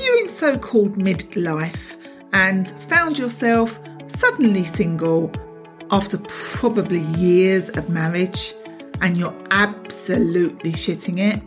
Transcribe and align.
you 0.00 0.18
in 0.22 0.28
so 0.28 0.58
called 0.58 0.96
midlife 0.96 1.96
and 2.32 2.68
found 2.68 3.18
yourself 3.18 3.78
suddenly 4.06 4.64
single 4.64 5.32
after 5.90 6.18
probably 6.28 7.00
years 7.00 7.68
of 7.70 7.88
marriage 7.88 8.54
and 9.00 9.16
you're 9.16 9.34
absolutely 9.50 10.72
shitting 10.72 11.18
it? 11.18 11.42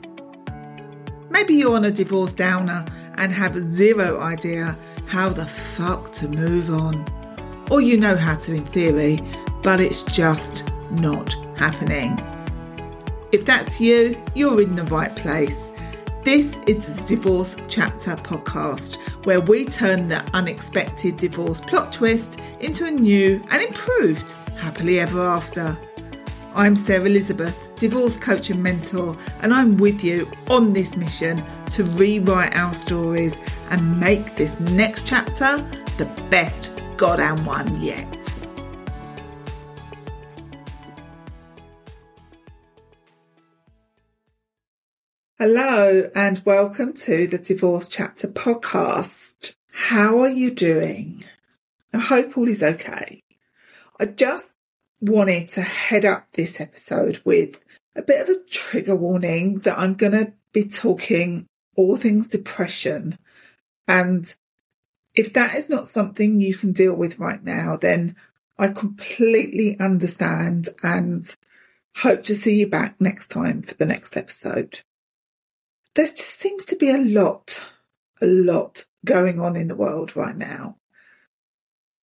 Maybe 1.29 1.55
you're 1.55 1.75
on 1.75 1.85
a 1.85 1.91
divorce 1.91 2.31
downer 2.31 2.85
and 3.15 3.31
have 3.31 3.57
zero 3.57 4.19
idea 4.19 4.77
how 5.07 5.29
the 5.29 5.45
fuck 5.45 6.11
to 6.13 6.27
move 6.27 6.69
on. 6.69 7.05
Or 7.71 7.81
you 7.81 7.97
know 7.97 8.15
how 8.15 8.35
to 8.37 8.53
in 8.53 8.63
theory, 8.65 9.19
but 9.63 9.81
it's 9.81 10.03
just 10.03 10.63
not 10.91 11.33
happening. 11.57 12.21
If 13.31 13.45
that's 13.45 13.81
you, 13.81 14.15
you're 14.35 14.61
in 14.61 14.75
the 14.75 14.83
right 14.83 15.15
place. 15.15 15.72
This 16.23 16.57
is 16.67 16.77
the 16.77 17.03
Divorce 17.03 17.57
Chapter 17.67 18.11
podcast, 18.11 18.95
where 19.25 19.41
we 19.41 19.65
turn 19.65 20.07
the 20.07 20.23
unexpected 20.33 21.17
divorce 21.17 21.59
plot 21.59 21.91
twist 21.91 22.39
into 22.61 22.85
a 22.85 22.91
new 22.91 23.43
and 23.51 23.61
improved 23.61 24.31
happily 24.57 25.01
ever 25.01 25.21
after. 25.21 25.77
I'm 26.55 26.77
Sarah 26.77 27.07
Elizabeth, 27.07 27.57
divorce 27.75 28.15
coach 28.15 28.49
and 28.49 28.63
mentor, 28.63 29.17
and 29.41 29.53
I'm 29.53 29.75
with 29.75 30.01
you 30.01 30.31
on 30.49 30.71
this 30.71 30.95
mission 30.95 31.43
to 31.71 31.83
rewrite 31.83 32.55
our 32.55 32.73
stories 32.73 33.41
and 33.71 33.99
make 33.99 34.37
this 34.37 34.57
next 34.61 35.05
chapter 35.05 35.57
the 35.97 36.05
best 36.29 36.71
goddamn 36.95 37.43
one 37.43 37.81
yet. 37.81 38.32
Hello, 45.45 46.09
and 46.15 46.41
welcome 46.45 46.93
to 46.93 47.27
the 47.27 47.37
Divorce 47.37 47.89
Chapter 47.89 48.29
podcast. 48.29 49.55
How 49.73 50.21
are 50.21 50.29
you 50.29 50.51
doing? 50.51 51.21
I 51.93 51.97
hope 51.97 52.37
all 52.37 52.47
is 52.47 52.63
okay. 52.63 53.21
I 53.99 54.05
just 54.05 54.47
wanted 55.01 55.49
to 55.49 55.61
head 55.61 56.05
up 56.05 56.27
this 56.31 56.61
episode 56.61 57.19
with 57.25 57.59
a 57.93 58.01
bit 58.01 58.21
of 58.21 58.29
a 58.29 58.39
trigger 58.49 58.95
warning 58.95 59.59
that 59.59 59.77
I'm 59.77 59.95
going 59.95 60.13
to 60.13 60.31
be 60.53 60.63
talking 60.63 61.45
all 61.75 61.97
things 61.97 62.29
depression. 62.29 63.19
And 63.85 64.33
if 65.13 65.33
that 65.33 65.57
is 65.57 65.67
not 65.67 65.87
something 65.87 66.39
you 66.39 66.55
can 66.55 66.71
deal 66.71 66.93
with 66.93 67.19
right 67.19 67.43
now, 67.43 67.75
then 67.75 68.15
I 68.57 68.69
completely 68.69 69.77
understand 69.77 70.69
and 70.81 71.29
hope 71.97 72.23
to 72.27 72.33
see 72.33 72.61
you 72.61 72.67
back 72.67 72.95
next 73.01 73.27
time 73.27 73.61
for 73.61 73.73
the 73.73 73.85
next 73.85 74.15
episode 74.15 74.79
there 75.95 76.07
just 76.07 76.39
seems 76.39 76.65
to 76.65 76.75
be 76.75 76.89
a 76.89 76.97
lot, 76.97 77.63
a 78.21 78.25
lot 78.25 78.85
going 79.05 79.39
on 79.39 79.55
in 79.55 79.67
the 79.67 79.75
world 79.75 80.15
right 80.15 80.35
now. 80.35 80.77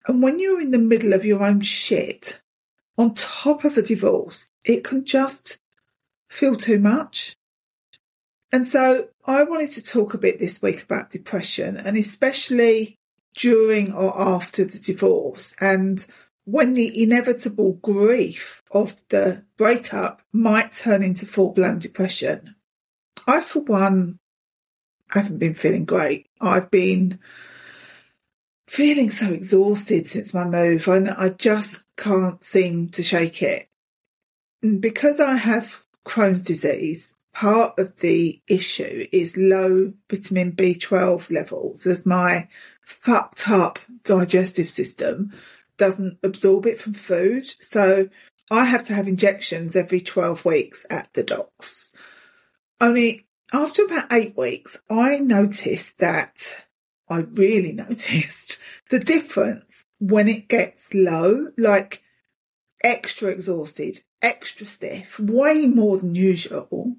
And 0.07 0.23
when 0.23 0.39
you're 0.39 0.61
in 0.61 0.71
the 0.71 0.79
middle 0.79 1.13
of 1.13 1.25
your 1.25 1.45
own 1.45 1.61
shit, 1.61 2.41
on 2.97 3.15
top 3.15 3.65
of 3.65 3.77
a 3.77 3.83
divorce, 3.83 4.51
it 4.65 4.85
can 4.85 5.05
just 5.05 5.59
feel 6.29 6.57
too 6.57 6.79
much. 6.79 7.37
And 8.53 8.67
so 8.67 9.09
I 9.25 9.45
wanted 9.45 9.71
to 9.73 9.83
talk 9.83 10.15
a 10.15 10.19
bit 10.19 10.39
this 10.39 10.61
week 10.61 10.83
about 10.83 11.11
depression 11.11 11.77
and 11.77 11.97
especially 11.97 12.97
during 13.37 13.93
or 13.93 14.19
after 14.21 14.65
the 14.65 14.79
divorce 14.79 15.55
and 15.61 16.05
when 16.45 16.75
the 16.75 17.03
inevitable 17.03 17.75
grief 17.75 18.63
of 18.73 18.97
the 19.09 19.45
breakup 19.57 20.23
might 20.33 20.73
turn 20.73 21.03
into 21.03 21.27
full 21.27 21.53
blown 21.53 21.79
depression. 21.79 22.57
I, 23.27 23.41
for 23.41 23.61
one, 23.61 24.19
haven't 25.11 25.39
been 25.39 25.55
feeling 25.55 25.85
great. 25.85 26.29
I've 26.41 26.71
been 26.71 27.19
feeling 28.67 29.11
so 29.11 29.33
exhausted 29.33 30.07
since 30.07 30.33
my 30.33 30.45
move 30.45 30.87
and 30.87 31.11
I 31.11 31.31
just 31.31 31.83
can't 31.97 32.43
seem 32.45 32.89
to 32.91 33.03
shake 33.03 33.43
it. 33.43 33.69
And 34.63 34.81
because 34.81 35.19
I 35.19 35.35
have 35.35 35.83
Crohn's 36.07 36.43
disease, 36.43 37.17
part 37.33 37.79
of 37.79 37.99
the 37.99 38.41
issue 38.47 39.07
is 39.13 39.37
low 39.37 39.93
vitamin 40.09 40.53
B12 40.53 41.31
levels 41.31 41.87
as 41.87 42.07
my 42.07 42.49
fucked 42.83 43.49
up 43.49 43.79
digestive 44.05 44.71
system 44.71 45.33
doesn't 45.77 46.19
absorb 46.23 46.67
it 46.67 46.81
from 46.81 46.95
food. 46.95 47.47
So 47.61 48.09
I 48.51 48.67
have 48.67 48.83
to 48.85 48.93
have 48.93 49.09
injections 49.09 49.75
every 49.75 50.01
12 50.01 50.45
weeks 50.45 50.85
at 50.91 51.13
the 51.15 51.23
docks. 51.23 51.93
Only 52.81 53.27
after 53.53 53.85
about 53.85 54.13
eight 54.13 54.37
weeks, 54.37 54.79
I 54.89 55.19
noticed 55.19 55.99
that 55.99 56.57
I 57.09 57.21
really 57.21 57.73
noticed 57.89 58.59
the 58.91 58.99
difference 58.99 59.85
when 59.99 60.29
it 60.29 60.49
gets 60.49 60.95
low, 60.95 61.49
like 61.59 62.03
extra 62.83 63.29
exhausted, 63.29 64.01
extra 64.23 64.67
stiff, 64.67 65.19
way 65.19 65.67
more 65.67 65.99
than 65.99 66.15
usual. 66.15 66.97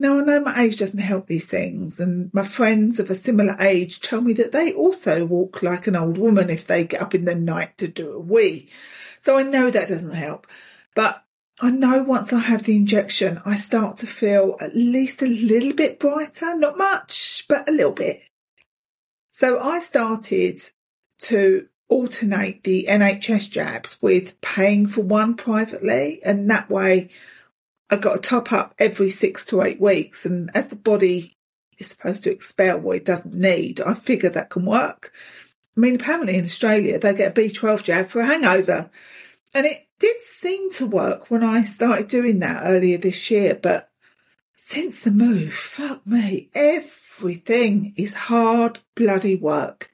Now, 0.00 0.20
I 0.20 0.22
know 0.22 0.40
my 0.40 0.62
age 0.62 0.78
doesn't 0.78 1.00
help 1.00 1.26
these 1.26 1.46
things, 1.46 1.98
and 1.98 2.32
my 2.32 2.46
friends 2.46 3.00
of 3.00 3.10
a 3.10 3.16
similar 3.16 3.56
age 3.58 4.00
tell 4.00 4.20
me 4.20 4.32
that 4.34 4.52
they 4.52 4.72
also 4.72 5.26
walk 5.26 5.60
like 5.60 5.88
an 5.88 5.96
old 5.96 6.18
woman 6.18 6.50
if 6.50 6.68
they 6.68 6.84
get 6.84 7.02
up 7.02 7.16
in 7.16 7.24
the 7.24 7.34
night 7.34 7.76
to 7.78 7.88
do 7.88 8.12
a 8.12 8.20
wee. 8.20 8.70
So 9.22 9.36
I 9.36 9.42
know 9.42 9.70
that 9.70 9.88
doesn't 9.88 10.12
help. 10.12 10.46
But 10.94 11.24
I 11.60 11.70
know 11.70 12.04
once 12.04 12.32
I 12.32 12.38
have 12.38 12.62
the 12.62 12.76
injection, 12.76 13.40
I 13.44 13.56
start 13.56 13.98
to 13.98 14.06
feel 14.06 14.56
at 14.60 14.76
least 14.76 15.22
a 15.22 15.26
little 15.26 15.72
bit 15.72 15.98
brighter, 15.98 16.56
not 16.56 16.78
much, 16.78 17.44
but 17.48 17.68
a 17.68 17.72
little 17.72 17.92
bit. 17.92 18.20
So 19.32 19.58
I 19.60 19.80
started 19.80 20.60
to 21.22 21.66
alternate 21.88 22.62
the 22.62 22.86
NHS 22.88 23.50
jabs 23.50 23.98
with 24.00 24.40
paying 24.40 24.86
for 24.86 25.00
one 25.00 25.34
privately. 25.34 26.20
And 26.24 26.48
that 26.50 26.70
way 26.70 27.10
I 27.90 27.96
got 27.96 28.16
a 28.16 28.20
top 28.20 28.52
up 28.52 28.74
every 28.78 29.10
six 29.10 29.44
to 29.46 29.62
eight 29.62 29.80
weeks. 29.80 30.26
And 30.26 30.50
as 30.54 30.68
the 30.68 30.76
body 30.76 31.36
is 31.78 31.88
supposed 31.88 32.24
to 32.24 32.30
expel 32.30 32.80
what 32.80 32.98
it 32.98 33.04
doesn't 33.04 33.34
need, 33.34 33.80
I 33.80 33.94
figure 33.94 34.30
that 34.30 34.50
can 34.50 34.64
work. 34.64 35.12
I 35.76 35.80
mean, 35.80 35.96
apparently 35.96 36.36
in 36.36 36.44
Australia, 36.44 36.98
they 36.98 37.14
get 37.14 37.36
a 37.36 37.40
B12 37.40 37.82
jab 37.82 38.08
for 38.08 38.20
a 38.20 38.26
hangover. 38.26 38.90
And 39.54 39.66
it 39.66 39.87
did 39.98 40.22
seem 40.22 40.70
to 40.72 40.86
work 40.86 41.30
when 41.30 41.42
I 41.42 41.62
started 41.62 42.08
doing 42.08 42.40
that 42.40 42.62
earlier 42.64 42.98
this 42.98 43.30
year, 43.30 43.58
but 43.60 43.90
since 44.56 45.00
the 45.00 45.10
move, 45.10 45.52
fuck 45.52 46.06
me, 46.06 46.50
everything 46.54 47.94
is 47.96 48.14
hard 48.14 48.80
bloody 48.94 49.36
work. 49.36 49.90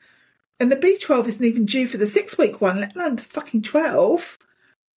And 0.61 0.71
the 0.71 0.77
B12 0.77 1.27
isn't 1.27 1.45
even 1.45 1.65
due 1.65 1.87
for 1.87 1.97
the 1.97 2.07
six 2.07 2.39
week 2.39 2.61
one, 2.61 2.81
let 2.81 2.97
alone 2.97 3.17
the 3.17 3.23
fucking 3.23 3.63
12. 3.63 4.39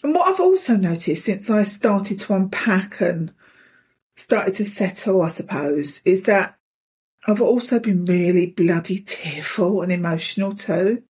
And 0.04 0.14
what 0.14 0.28
I've 0.28 0.40
also 0.40 0.76
noticed 0.76 1.26
since 1.26 1.50
I 1.50 1.64
started 1.64 2.20
to 2.20 2.34
unpack 2.34 3.02
and 3.02 3.34
started 4.16 4.56
to 4.56 4.66
settle, 4.66 5.22
I 5.22 5.28
suppose, 5.28 6.02
is 6.06 6.24
that 6.24 6.56
I've 7.28 7.42
also 7.42 7.80
been 7.80 8.06
really 8.06 8.52
bloody 8.52 9.00
tearful 9.00 9.82
and 9.82 9.92
emotional 9.92 10.56
too. 10.56 11.04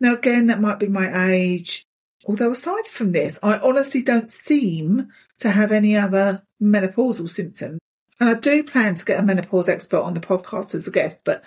Now, 0.00 0.14
again, 0.14 0.46
that 0.46 0.60
might 0.60 0.78
be 0.78 0.88
my 0.88 1.30
age. 1.30 1.85
Although 2.26 2.50
aside 2.50 2.86
from 2.88 3.12
this, 3.12 3.38
I 3.42 3.58
honestly 3.58 4.02
don't 4.02 4.30
seem 4.30 5.08
to 5.38 5.50
have 5.50 5.70
any 5.70 5.96
other 5.96 6.42
menopausal 6.60 7.30
symptoms. 7.30 7.78
And 8.18 8.28
I 8.28 8.34
do 8.34 8.64
plan 8.64 8.96
to 8.96 9.04
get 9.04 9.20
a 9.20 9.22
menopause 9.22 9.68
expert 9.68 10.00
on 10.00 10.14
the 10.14 10.20
podcast 10.20 10.74
as 10.74 10.86
a 10.86 10.90
guest, 10.90 11.22
but 11.24 11.44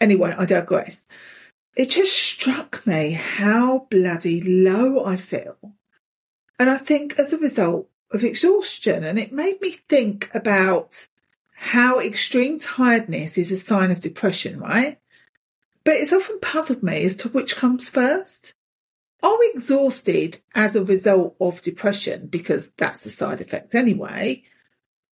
anyway, 0.00 0.34
I 0.36 0.44
digress. 0.44 1.06
It 1.76 1.90
just 1.90 2.14
struck 2.14 2.86
me 2.86 3.12
how 3.12 3.86
bloody 3.90 4.42
low 4.42 5.04
I 5.04 5.16
feel. 5.16 5.56
And 6.58 6.68
I 6.68 6.76
think 6.76 7.18
as 7.18 7.32
a 7.32 7.38
result 7.38 7.88
of 8.10 8.24
exhaustion, 8.24 9.04
and 9.04 9.18
it 9.18 9.32
made 9.32 9.60
me 9.60 9.70
think 9.70 10.28
about 10.34 11.06
how 11.54 12.00
extreme 12.00 12.58
tiredness 12.58 13.38
is 13.38 13.52
a 13.52 13.56
sign 13.56 13.90
of 13.90 14.00
depression, 14.00 14.58
right? 14.58 14.98
But 15.84 15.96
it's 15.96 16.12
often 16.12 16.40
puzzled 16.40 16.82
me 16.82 17.04
as 17.04 17.16
to 17.16 17.28
which 17.28 17.56
comes 17.56 17.88
first. 17.88 18.54
Are 19.22 19.38
we 19.38 19.50
exhausted 19.52 20.40
as 20.54 20.76
a 20.76 20.84
result 20.84 21.36
of 21.40 21.60
depression 21.60 22.28
because 22.28 22.70
that's 22.70 23.04
a 23.04 23.10
side 23.10 23.40
effect 23.40 23.74
anyway? 23.74 24.44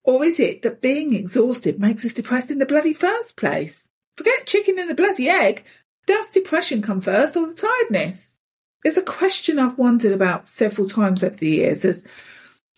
Or 0.03 0.23
is 0.23 0.39
it 0.39 0.61
that 0.61 0.81
being 0.81 1.15
exhausted 1.15 1.79
makes 1.79 2.05
us 2.05 2.13
depressed 2.13 2.51
in 2.51 2.59
the 2.59 2.67
bloody 2.67 2.93
first 2.93 3.37
place? 3.37 3.91
Forget 4.15 4.45
chicken 4.45 4.77
and 4.77 4.89
the 4.89 4.95
bloody 4.95 5.27
egg. 5.27 5.65
Does 6.05 6.29
depression 6.29 6.83
come 6.83 7.01
first 7.01 7.35
or 7.35 7.47
the 7.47 7.55
tiredness? 7.55 8.39
It's 8.83 8.97
a 8.97 9.01
question 9.01 9.57
I've 9.57 9.79
wondered 9.79 10.11
about 10.11 10.45
several 10.45 10.87
times 10.87 11.23
over 11.23 11.35
the 11.35 11.49
years 11.49 11.83
as 11.83 12.07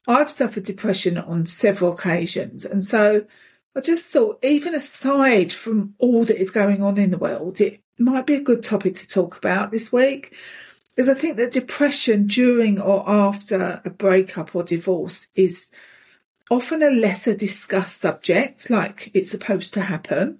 I've 0.07 0.31
suffered 0.31 0.63
depression 0.63 1.17
on 1.17 1.45
several 1.45 1.91
occasions. 1.91 2.63
And 2.63 2.81
so 2.81 3.25
I 3.75 3.81
just 3.81 4.05
thought, 4.05 4.39
even 4.41 4.73
aside 4.73 5.51
from 5.51 5.95
all 5.97 6.23
that 6.23 6.39
is 6.39 6.49
going 6.49 6.81
on 6.81 6.97
in 6.97 7.11
the 7.11 7.17
world, 7.17 7.59
it 7.59 7.81
might 7.99 8.25
be 8.25 8.35
a 8.35 8.41
good 8.41 8.63
topic 8.63 8.95
to 8.95 9.07
talk 9.07 9.37
about 9.37 9.71
this 9.71 9.91
week 9.91 10.33
is 10.97 11.07
I 11.07 11.13
think 11.13 11.37
that 11.37 11.51
depression 11.51 12.25
during 12.25 12.81
or 12.81 13.07
after 13.07 13.81
a 13.85 13.89
breakup 13.91 14.55
or 14.55 14.63
divorce 14.63 15.27
is 15.35 15.71
often 16.49 16.81
a 16.81 16.89
lesser 16.89 17.35
discussed 17.35 18.01
subject, 18.01 18.69
like 18.69 19.11
it's 19.13 19.31
supposed 19.31 19.73
to 19.75 19.81
happen. 19.81 20.39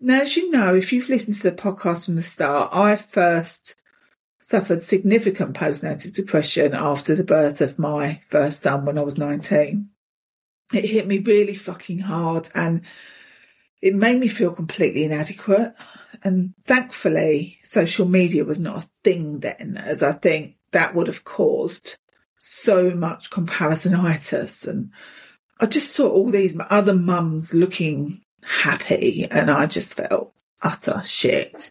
Now, 0.00 0.22
as 0.22 0.36
you 0.36 0.50
know, 0.50 0.74
if 0.74 0.92
you've 0.92 1.08
listened 1.08 1.36
to 1.36 1.50
the 1.50 1.52
podcast 1.52 2.06
from 2.06 2.16
the 2.16 2.22
start, 2.22 2.70
I 2.72 2.96
first 2.96 3.80
suffered 4.42 4.82
significant 4.82 5.54
postnatal 5.54 6.12
depression 6.14 6.74
after 6.74 7.14
the 7.14 7.22
birth 7.22 7.60
of 7.60 7.78
my 7.78 8.20
first 8.26 8.60
son 8.60 8.84
when 8.84 8.98
I 8.98 9.02
was 9.02 9.18
19. 9.18 9.90
It 10.72 10.84
hit 10.86 11.06
me 11.06 11.18
really 11.18 11.54
fucking 11.54 12.00
hard 12.00 12.48
and 12.54 12.82
it 13.82 13.94
made 13.94 14.18
me 14.18 14.28
feel 14.28 14.52
completely 14.52 15.04
inadequate. 15.04 15.74
And 16.24 16.54
thankfully, 16.64 17.58
social 17.62 18.08
media 18.08 18.44
was 18.44 18.58
not 18.58 18.84
a 18.84 18.89
thing 19.04 19.40
then, 19.40 19.80
as 19.82 20.02
I 20.02 20.12
think 20.12 20.56
that 20.72 20.94
would 20.94 21.06
have 21.06 21.24
caused 21.24 21.96
so 22.38 22.90
much 22.90 23.30
comparisonitis. 23.30 24.66
And 24.66 24.90
I 25.58 25.66
just 25.66 25.92
saw 25.92 26.08
all 26.08 26.30
these 26.30 26.58
other 26.70 26.94
mums 26.94 27.52
looking 27.52 28.22
happy, 28.42 29.26
and 29.30 29.50
I 29.50 29.66
just 29.66 29.94
felt 29.94 30.32
utter 30.62 31.02
shit. 31.04 31.70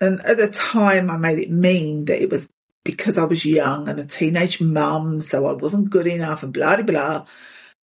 And 0.00 0.20
at 0.22 0.36
the 0.36 0.48
time, 0.48 1.10
I 1.10 1.16
made 1.16 1.38
it 1.38 1.50
mean 1.50 2.06
that 2.06 2.20
it 2.20 2.30
was 2.30 2.50
because 2.84 3.18
I 3.18 3.24
was 3.24 3.44
young 3.44 3.88
and 3.88 3.98
a 4.00 4.06
teenage 4.06 4.60
mum, 4.60 5.20
so 5.20 5.46
I 5.46 5.52
wasn't 5.52 5.90
good 5.90 6.06
enough 6.06 6.42
and 6.42 6.52
blah, 6.52 6.76
blah, 6.76 6.84
blah. 6.84 7.26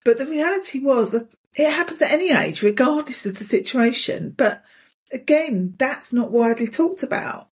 But 0.04 0.18
the 0.18 0.26
reality 0.26 0.80
was 0.80 1.12
that 1.12 1.30
it 1.56 1.72
happens 1.72 2.02
at 2.02 2.12
any 2.12 2.32
age, 2.32 2.62
regardless 2.62 3.26
of 3.26 3.38
the 3.38 3.44
situation. 3.44 4.34
But 4.36 4.64
again, 5.12 5.76
that's 5.78 6.14
not 6.14 6.32
widely 6.32 6.68
talked 6.68 7.04
about. 7.04 7.49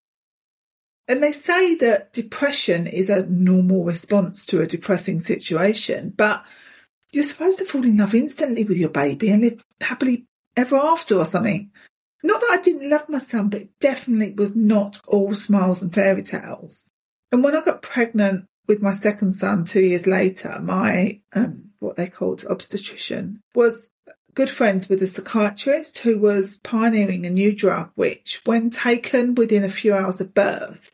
And 1.07 1.23
they 1.23 1.31
say 1.31 1.75
that 1.75 2.11
depression 2.13 2.85
is 2.85 3.09
a 3.09 3.25
normal 3.27 3.85
response 3.85 4.45
to 4.47 4.61
a 4.61 4.67
depressing 4.67 5.19
situation, 5.19 6.13
but 6.15 6.43
you're 7.11 7.23
supposed 7.23 7.59
to 7.59 7.65
fall 7.65 7.85
in 7.85 7.97
love 7.97 8.13
instantly 8.13 8.65
with 8.65 8.77
your 8.77 8.89
baby 8.89 9.29
and 9.29 9.41
live 9.41 9.63
happily 9.79 10.25
ever 10.57 10.75
after 10.75 11.15
or 11.15 11.25
something. 11.25 11.71
Not 12.23 12.41
that 12.41 12.57
I 12.59 12.61
didn't 12.61 12.89
love 12.89 13.07
my 13.07 13.19
son, 13.19 13.49
but 13.49 13.61
it 13.61 13.79
definitely 13.79 14.33
was 14.33 14.55
not 14.55 14.99
all 15.07 15.33
smiles 15.35 15.81
and 15.81 15.93
fairy 15.93 16.23
tales. 16.23 16.91
And 17.31 17.43
when 17.43 17.55
I 17.55 17.63
got 17.63 17.81
pregnant 17.81 18.45
with 18.67 18.81
my 18.81 18.91
second 18.91 19.33
son 19.33 19.63
two 19.63 19.81
years 19.81 20.07
later, 20.07 20.59
my 20.61 21.21
um, 21.33 21.71
what 21.79 21.95
they 21.95 22.07
called 22.07 22.43
obstetrician 22.49 23.41
was 23.55 23.89
good 24.33 24.49
friends 24.49 24.89
with 24.89 25.01
a 25.01 25.07
psychiatrist 25.07 25.99
who 25.99 26.17
was 26.17 26.57
pioneering 26.57 27.25
a 27.25 27.29
new 27.29 27.53
drug 27.53 27.91
which, 27.95 28.41
when 28.45 28.69
taken 28.69 29.35
within 29.35 29.63
a 29.63 29.69
few 29.69 29.93
hours 29.93 30.19
of 30.19 30.33
birth, 30.33 30.91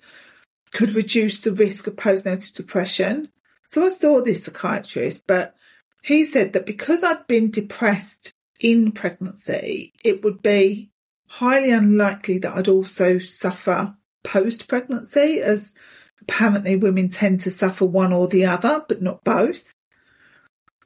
could 0.73 0.95
reduce 0.95 1.39
the 1.39 1.51
risk 1.51 1.87
of 1.87 1.95
postnatal 1.95 2.53
depression. 2.53 3.29
So 3.65 3.83
I 3.83 3.89
saw 3.89 4.21
this 4.21 4.43
psychiatrist, 4.43 5.23
but 5.27 5.55
he 6.03 6.25
said 6.25 6.53
that 6.53 6.65
because 6.65 7.03
I'd 7.03 7.25
been 7.27 7.51
depressed 7.51 8.33
in 8.59 8.91
pregnancy, 8.91 9.93
it 10.03 10.23
would 10.23 10.41
be 10.41 10.91
highly 11.27 11.71
unlikely 11.71 12.39
that 12.39 12.55
I'd 12.55 12.67
also 12.67 13.19
suffer 13.19 13.95
post 14.23 14.67
pregnancy, 14.67 15.41
as 15.41 15.75
apparently 16.21 16.75
women 16.75 17.09
tend 17.09 17.41
to 17.41 17.51
suffer 17.51 17.85
one 17.85 18.13
or 18.13 18.27
the 18.27 18.45
other, 18.45 18.83
but 18.87 19.01
not 19.01 19.23
both. 19.23 19.73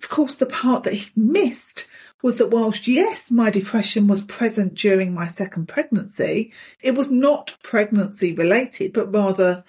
Of 0.01 0.09
course, 0.09 0.35
the 0.35 0.45
part 0.45 0.83
that 0.83 0.93
he 0.93 1.11
missed 1.15 1.87
was 2.23 2.37
that 2.37 2.49
whilst 2.49 2.87
yes, 2.87 3.31
my 3.31 3.49
depression 3.49 4.07
was 4.07 4.21
present 4.21 4.75
during 4.75 5.13
my 5.13 5.27
second 5.27 5.67
pregnancy, 5.67 6.51
it 6.81 6.95
was 6.95 7.09
not 7.09 7.57
pregnancy 7.63 8.33
related, 8.33 8.93
but 8.93 9.13
rather 9.13 9.63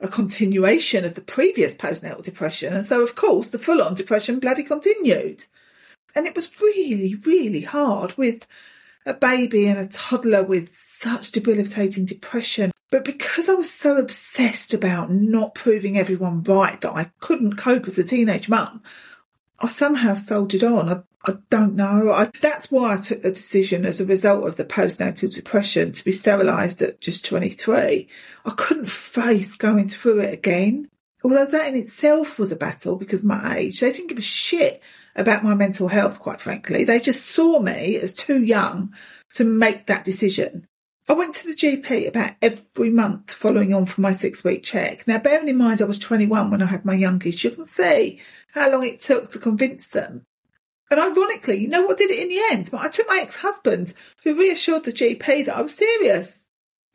a 0.00 0.08
continuation 0.08 1.04
of 1.04 1.14
the 1.14 1.20
previous 1.20 1.74
postnatal 1.74 2.22
depression. 2.22 2.72
And 2.72 2.84
so, 2.84 3.02
of 3.02 3.14
course, 3.14 3.48
the 3.48 3.58
full 3.58 3.82
on 3.82 3.94
depression 3.94 4.40
bloody 4.40 4.62
continued. 4.62 5.44
And 6.14 6.26
it 6.26 6.34
was 6.34 6.50
really, 6.60 7.14
really 7.26 7.60
hard 7.60 8.16
with 8.16 8.46
a 9.04 9.14
baby 9.14 9.66
and 9.66 9.78
a 9.78 9.86
toddler 9.86 10.42
with 10.42 10.74
such 10.74 11.32
debilitating 11.32 12.06
depression. 12.06 12.72
But 12.90 13.04
because 13.04 13.48
I 13.48 13.54
was 13.54 13.70
so 13.70 13.98
obsessed 13.98 14.74
about 14.74 15.10
not 15.10 15.54
proving 15.54 15.96
everyone 15.96 16.42
right 16.42 16.80
that 16.80 16.92
I 16.92 17.10
couldn't 17.20 17.56
cope 17.56 17.86
as 17.86 17.98
a 17.98 18.04
teenage 18.04 18.48
mum, 18.48 18.82
I 19.58 19.68
somehow 19.68 20.14
soldiered 20.14 20.64
on. 20.64 20.88
I, 20.88 21.02
I 21.26 21.34
don't 21.50 21.74
know. 21.74 22.10
I, 22.10 22.30
that's 22.40 22.70
why 22.70 22.94
I 22.94 22.96
took 22.96 23.22
the 23.22 23.30
decision 23.30 23.84
as 23.84 24.00
a 24.00 24.06
result 24.06 24.46
of 24.46 24.56
the 24.56 24.64
postnatal 24.64 25.32
depression 25.34 25.92
to 25.92 26.04
be 26.04 26.12
sterilised 26.12 26.80
at 26.80 27.00
just 27.00 27.26
23. 27.26 28.08
I 28.46 28.50
couldn't 28.56 28.88
face 28.88 29.54
going 29.54 29.90
through 29.90 30.20
it 30.20 30.32
again. 30.32 30.88
Although 31.22 31.44
that 31.44 31.68
in 31.68 31.76
itself 31.76 32.38
was 32.38 32.50
a 32.50 32.56
battle 32.56 32.96
because 32.96 33.22
my 33.22 33.56
age, 33.58 33.80
they 33.80 33.92
didn't 33.92 34.08
give 34.08 34.18
a 34.18 34.22
shit 34.22 34.82
about 35.14 35.44
my 35.44 35.54
mental 35.54 35.88
health, 35.88 36.20
quite 36.20 36.40
frankly. 36.40 36.84
They 36.84 36.98
just 36.98 37.26
saw 37.26 37.60
me 37.60 37.96
as 37.96 38.14
too 38.14 38.42
young 38.42 38.94
to 39.34 39.44
make 39.44 39.86
that 39.86 40.04
decision. 40.04 40.66
I 41.06 41.12
went 41.12 41.34
to 41.34 41.48
the 41.48 41.54
GP 41.54 42.08
about 42.08 42.32
every 42.40 42.90
month 42.90 43.32
following 43.32 43.74
on 43.74 43.84
from 43.84 44.02
my 44.02 44.12
six 44.12 44.42
week 44.42 44.62
check. 44.62 45.06
Now, 45.06 45.18
bearing 45.18 45.48
in 45.48 45.58
mind 45.58 45.82
I 45.82 45.86
was 45.86 45.98
21 45.98 46.50
when 46.50 46.62
I 46.62 46.66
had 46.66 46.84
my 46.84 46.94
youngest, 46.94 47.44
you 47.44 47.50
can 47.50 47.66
see 47.66 48.20
how 48.54 48.70
long 48.70 48.86
it 48.86 49.00
took 49.00 49.30
to 49.32 49.38
convince 49.38 49.88
them. 49.88 50.24
And 50.90 50.98
ironically, 50.98 51.58
you 51.58 51.68
know 51.68 51.82
what 51.82 51.98
did 51.98 52.10
it 52.10 52.18
in 52.18 52.28
the 52.28 52.42
end? 52.50 52.70
I 52.72 52.88
took 52.88 53.06
my 53.08 53.20
ex-husband 53.22 53.92
who 54.24 54.38
reassured 54.38 54.84
the 54.84 54.92
GP 54.92 55.46
that 55.46 55.56
I 55.56 55.62
was 55.62 55.74
serious. 55.74 56.48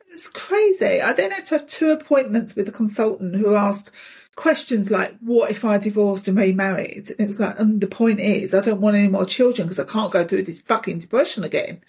It 0.08 0.12
was 0.12 0.28
crazy. 0.28 1.02
I 1.02 1.14
then 1.14 1.32
had 1.32 1.46
to 1.46 1.60
have 1.60 1.68
two 1.68 1.92
appointments 1.92 2.56
with 2.56 2.68
a 2.68 2.74
consultant 2.74 3.36
who 3.36 3.56
asked 3.56 3.92
questions 4.36 4.92
like, 4.92 5.18
what 5.20 5.50
if 5.50 5.64
I 5.64 5.78
divorced 5.78 6.28
and 6.28 6.38
remarried? 6.38 7.10
And 7.12 7.22
it 7.22 7.28
was 7.28 7.40
like, 7.40 7.58
and 7.58 7.80
the 7.80 7.88
point 7.88 8.20
is, 8.20 8.54
I 8.54 8.62
don't 8.62 8.82
want 8.82 8.98
any 8.98 9.08
more 9.08 9.26
children 9.26 9.68
because 9.68 9.80
I 9.80 9.90
can't 9.90 10.12
go 10.12 10.26
through 10.26 10.44
this 10.44 10.60
fucking 10.60 11.00
depression 11.00 11.46
again. 11.46 11.82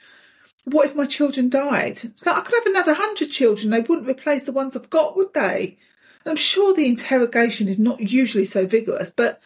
What 0.64 0.86
if 0.86 0.94
my 0.94 1.06
children 1.06 1.48
died? 1.48 2.00
It's 2.04 2.24
like, 2.24 2.36
I 2.36 2.40
could 2.40 2.54
have 2.54 2.66
another 2.66 2.94
hundred 2.94 3.30
children. 3.30 3.70
They 3.70 3.80
wouldn't 3.80 4.08
replace 4.08 4.44
the 4.44 4.52
ones 4.52 4.76
I've 4.76 4.90
got, 4.90 5.16
would 5.16 5.34
they? 5.34 5.78
And 6.24 6.30
I'm 6.30 6.36
sure 6.36 6.72
the 6.74 6.88
interrogation 6.88 7.68
is 7.68 7.78
not 7.78 8.00
usually 8.00 8.44
so 8.44 8.66
vigorous, 8.66 9.10
but 9.10 9.40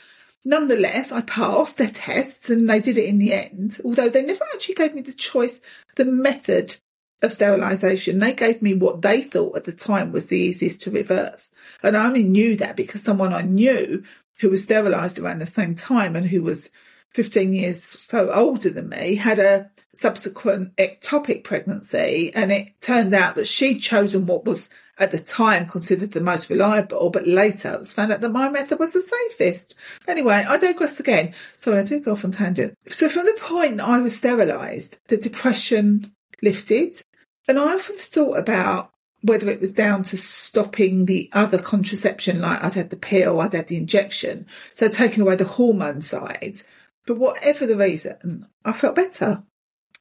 nonetheless, 0.44 1.12
I 1.12 1.22
passed 1.22 1.78
their 1.78 1.90
tests 1.90 2.50
and 2.50 2.68
they 2.68 2.80
did 2.80 2.98
it 2.98 3.06
in 3.06 3.18
the 3.18 3.32
end. 3.32 3.78
Although 3.84 4.08
they 4.08 4.24
never 4.24 4.44
actually 4.52 4.74
gave 4.74 4.94
me 4.94 5.02
the 5.02 5.12
choice 5.12 5.58
of 5.58 5.96
the 5.96 6.04
method 6.04 6.76
of 7.22 7.32
sterilisation. 7.32 8.18
They 8.18 8.32
gave 8.32 8.62
me 8.62 8.74
what 8.74 9.02
they 9.02 9.22
thought 9.22 9.56
at 9.56 9.64
the 9.64 9.72
time 9.72 10.12
was 10.12 10.26
the 10.26 10.38
easiest 10.38 10.82
to 10.82 10.90
reverse. 10.90 11.52
And 11.82 11.96
I 11.96 12.06
only 12.06 12.22
knew 12.22 12.56
that 12.56 12.76
because 12.76 13.02
someone 13.02 13.32
I 13.32 13.42
knew 13.42 14.04
who 14.40 14.50
was 14.50 14.62
sterilised 14.62 15.18
around 15.18 15.38
the 15.38 15.46
same 15.46 15.74
time 15.74 16.16
and 16.16 16.26
who 16.26 16.42
was 16.42 16.70
15 17.10 17.52
years 17.52 17.84
so 17.84 18.30
older 18.32 18.70
than 18.70 18.88
me 18.88 19.16
had 19.16 19.38
a 19.38 19.70
subsequent 19.94 20.74
ectopic 20.76 21.44
pregnancy. 21.44 22.32
And 22.34 22.50
it 22.50 22.80
turned 22.80 23.12
out 23.12 23.34
that 23.34 23.48
she'd 23.48 23.80
chosen 23.80 24.26
what 24.26 24.44
was 24.44 24.70
at 25.00 25.12
the 25.12 25.18
time 25.18 25.66
considered 25.66 26.12
the 26.12 26.20
most 26.20 26.50
reliable, 26.50 27.10
but 27.10 27.26
later 27.26 27.72
it 27.72 27.78
was 27.78 27.92
found 27.92 28.12
out 28.12 28.20
that 28.20 28.28
my 28.28 28.50
method 28.50 28.78
was 28.78 28.92
the 28.92 29.00
safest. 29.00 29.74
Anyway, 30.06 30.44
I 30.46 30.58
digress 30.58 31.00
again. 31.00 31.34
Sorry, 31.56 31.78
I 31.78 31.84
do 31.84 32.00
go 32.00 32.12
off 32.12 32.24
on 32.24 32.30
tangent. 32.30 32.76
So 32.90 33.08
from 33.08 33.24
the 33.24 33.38
point 33.40 33.78
that 33.78 33.88
I 33.88 34.00
was 34.00 34.16
sterilised, 34.16 34.98
the 35.08 35.16
depression 35.16 36.12
lifted. 36.42 37.02
And 37.48 37.58
I 37.58 37.74
often 37.74 37.96
thought 37.96 38.38
about 38.38 38.92
whether 39.22 39.48
it 39.50 39.60
was 39.60 39.72
down 39.72 40.02
to 40.02 40.16
stopping 40.16 41.06
the 41.06 41.30
other 41.32 41.58
contraception, 41.58 42.40
like 42.40 42.62
I'd 42.62 42.74
had 42.74 42.90
the 42.90 42.96
pill, 42.96 43.40
I'd 43.40 43.54
had 43.54 43.68
the 43.68 43.76
injection, 43.76 44.46
so 44.72 44.88
taking 44.88 45.22
away 45.22 45.36
the 45.36 45.44
hormone 45.44 46.00
side. 46.02 46.62
But 47.06 47.18
whatever 47.18 47.66
the 47.66 47.76
reason, 47.76 48.46
I 48.64 48.72
felt 48.72 48.96
better. 48.96 49.42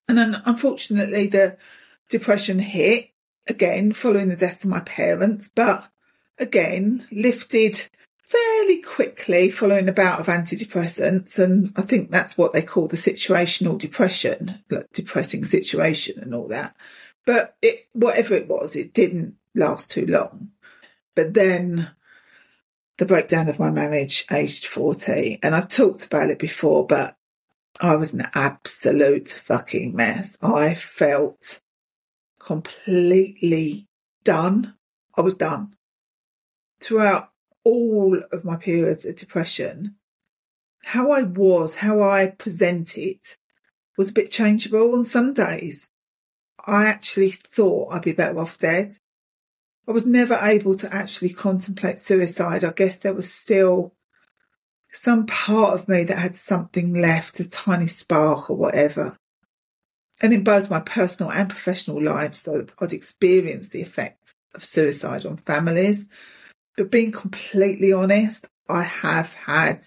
And 0.07 0.17
then 0.17 0.41
unfortunately, 0.45 1.27
the 1.27 1.57
depression 2.09 2.59
hit 2.59 3.11
again 3.49 3.93
following 3.93 4.29
the 4.29 4.35
death 4.35 4.63
of 4.63 4.69
my 4.69 4.81
parents, 4.81 5.49
but 5.53 5.89
again 6.37 7.05
lifted 7.11 7.85
fairly 8.29 8.79
quickly 8.81 9.49
following 9.49 9.89
a 9.89 9.91
bout 9.91 10.19
of 10.19 10.27
antidepressants. 10.27 11.39
And 11.39 11.73
I 11.75 11.81
think 11.81 12.11
that's 12.11 12.37
what 12.37 12.53
they 12.53 12.61
call 12.61 12.87
the 12.87 12.95
situational 12.95 13.77
depression, 13.77 14.63
like 14.69 14.85
depressing 14.93 15.45
situation 15.45 16.19
and 16.21 16.35
all 16.35 16.47
that. 16.49 16.75
But 17.25 17.55
it, 17.61 17.87
whatever 17.93 18.35
it 18.35 18.47
was, 18.47 18.75
it 18.75 18.93
didn't 18.93 19.35
last 19.55 19.89
too 19.89 20.05
long. 20.05 20.51
But 21.15 21.33
then 21.33 21.89
the 22.97 23.05
breakdown 23.05 23.49
of 23.49 23.57
my 23.57 23.71
marriage 23.71 24.25
aged 24.31 24.67
40, 24.67 25.39
and 25.41 25.55
I've 25.55 25.69
talked 25.69 26.05
about 26.05 26.29
it 26.29 26.37
before, 26.37 26.85
but 26.85 27.15
I 27.81 27.95
was 27.95 28.13
an 28.13 28.27
absolute 28.35 29.29
fucking 29.29 29.95
mess. 29.95 30.37
I 30.41 30.75
felt 30.75 31.61
completely 32.39 33.87
done. 34.23 34.75
I 35.17 35.21
was 35.21 35.35
done. 35.35 35.75
Throughout 36.81 37.29
all 37.63 38.19
of 38.31 38.45
my 38.45 38.57
periods 38.57 39.05
of 39.05 39.15
depression, 39.17 39.95
how 40.83 41.11
I 41.11 41.23
was, 41.23 41.75
how 41.75 42.01
I 42.01 42.33
presented 42.37 43.19
was 43.97 44.11
a 44.11 44.13
bit 44.13 44.31
changeable 44.31 44.95
on 44.95 45.03
some 45.03 45.33
days. 45.33 45.91
I 46.65 46.85
actually 46.85 47.31
thought 47.31 47.91
I'd 47.91 48.03
be 48.03 48.13
better 48.13 48.39
off 48.39 48.57
dead. 48.57 48.91
I 49.87 49.91
was 49.91 50.05
never 50.05 50.39
able 50.41 50.75
to 50.75 50.93
actually 50.93 51.33
contemplate 51.33 51.99
suicide. 51.99 52.63
I 52.63 52.71
guess 52.71 52.97
there 52.97 53.13
was 53.13 53.31
still 53.31 53.93
some 54.91 55.25
part 55.25 55.79
of 55.79 55.87
me 55.87 56.03
that 56.03 56.17
had 56.17 56.35
something 56.35 56.93
left, 56.93 57.39
a 57.39 57.49
tiny 57.49 57.87
spark 57.87 58.49
or 58.49 58.57
whatever. 58.57 59.17
And 60.21 60.33
in 60.33 60.43
both 60.43 60.69
my 60.69 60.81
personal 60.81 61.31
and 61.31 61.49
professional 61.49 62.03
lives, 62.03 62.47
I'd 62.47 62.93
experienced 62.93 63.71
the 63.71 63.81
effect 63.81 64.33
of 64.53 64.65
suicide 64.65 65.25
on 65.25 65.37
families. 65.37 66.09
But 66.75 66.91
being 66.91 67.11
completely 67.11 67.93
honest, 67.93 68.47
I 68.67 68.83
have 68.83 69.33
had 69.33 69.81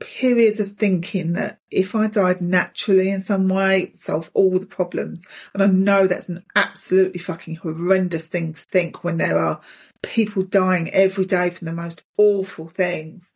periods 0.00 0.60
of 0.60 0.72
thinking 0.72 1.32
that 1.32 1.58
if 1.70 1.94
I 1.94 2.06
died 2.06 2.40
naturally 2.40 3.10
in 3.10 3.20
some 3.20 3.48
way, 3.48 3.92
solve 3.94 4.30
all 4.32 4.58
the 4.58 4.66
problems. 4.66 5.26
And 5.52 5.62
I 5.62 5.66
know 5.66 6.06
that's 6.06 6.28
an 6.28 6.44
absolutely 6.54 7.18
fucking 7.18 7.56
horrendous 7.56 8.26
thing 8.26 8.52
to 8.52 8.60
think 8.60 9.02
when 9.02 9.16
there 9.16 9.38
are 9.38 9.60
people 10.02 10.44
dying 10.44 10.90
every 10.90 11.24
day 11.24 11.50
from 11.50 11.66
the 11.66 11.72
most 11.72 12.04
awful 12.16 12.68
things. 12.68 13.34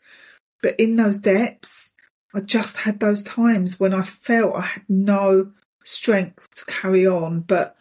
But 0.62 0.78
in 0.78 0.96
those 0.96 1.18
depths, 1.18 1.94
I 2.34 2.40
just 2.40 2.78
had 2.78 3.00
those 3.00 3.24
times 3.24 3.80
when 3.80 3.92
I 3.92 4.02
felt 4.02 4.56
I 4.56 4.62
had 4.62 4.84
no 4.88 5.52
strength 5.84 6.54
to 6.56 6.64
carry 6.66 7.06
on. 7.06 7.40
But 7.40 7.76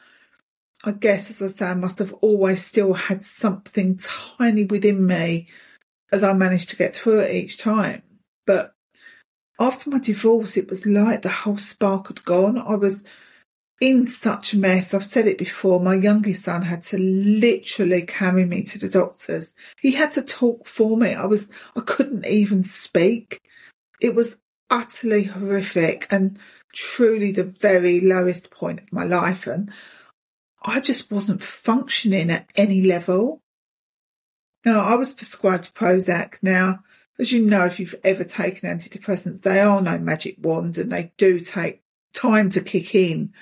I 0.83 0.91
guess, 0.91 1.29
as 1.29 1.41
I 1.41 1.47
say, 1.47 1.65
I 1.65 1.73
must 1.73 1.99
have 1.99 2.13
always 2.21 2.65
still 2.65 2.93
had 2.93 3.23
something 3.23 3.97
tiny 4.37 4.65
within 4.65 5.05
me 5.05 5.47
as 6.11 6.23
I 6.23 6.33
managed 6.33 6.69
to 6.69 6.75
get 6.75 6.95
through 6.95 7.19
it 7.19 7.35
each 7.35 7.57
time. 7.57 8.03
But 8.45 8.73
after 9.59 9.89
my 9.89 9.99
divorce, 9.99 10.57
it 10.57 10.69
was 10.69 10.85
like 10.85 11.21
the 11.21 11.29
whole 11.29 11.57
spark 11.57 12.07
had 12.07 12.25
gone. 12.25 12.57
I 12.57 12.75
was 12.75 13.05
in 13.79 14.05
such 14.05 14.53
a 14.53 14.57
mess. 14.57 14.93
I've 14.93 15.05
said 15.05 15.27
it 15.27 15.37
before. 15.37 15.79
My 15.79 15.95
youngest 15.95 16.45
son 16.45 16.63
had 16.63 16.83
to 16.85 16.97
literally 16.97 18.03
carry 18.03 18.45
me 18.45 18.63
to 18.63 18.79
the 18.79 18.89
doctors. 18.89 19.55
He 19.79 19.91
had 19.91 20.13
to 20.13 20.21
talk 20.21 20.67
for 20.67 20.97
me. 20.97 21.13
I 21.13 21.25
was, 21.25 21.51
I 21.75 21.81
couldn't 21.81 22.25
even 22.25 22.63
speak. 22.63 23.41
It 23.99 24.15
was 24.15 24.37
utterly 24.69 25.23
horrific 25.23 26.07
and 26.11 26.39
truly 26.73 27.31
the 27.31 27.43
very 27.43 27.99
lowest 28.01 28.51
point 28.51 28.81
of 28.81 28.93
my 28.93 29.03
life. 29.03 29.47
And 29.47 29.71
I 30.63 30.79
just 30.79 31.11
wasn't 31.11 31.43
functioning 31.43 32.29
at 32.29 32.49
any 32.55 32.83
level. 32.83 33.41
Now, 34.65 34.81
I 34.81 34.95
was 34.95 35.13
prescribed 35.13 35.73
Prozac. 35.73 36.37
Now, 36.41 36.83
as 37.17 37.31
you 37.31 37.41
know, 37.41 37.65
if 37.65 37.79
you've 37.79 37.95
ever 38.03 38.23
taken 38.23 38.69
antidepressants, 38.69 39.41
they 39.41 39.59
are 39.59 39.81
no 39.81 39.97
magic 39.97 40.37
wand 40.39 40.77
and 40.77 40.91
they 40.91 41.13
do 41.17 41.39
take 41.39 41.81
time 42.13 42.49
to 42.51 42.61
kick 42.61 42.93
in. 42.95 43.33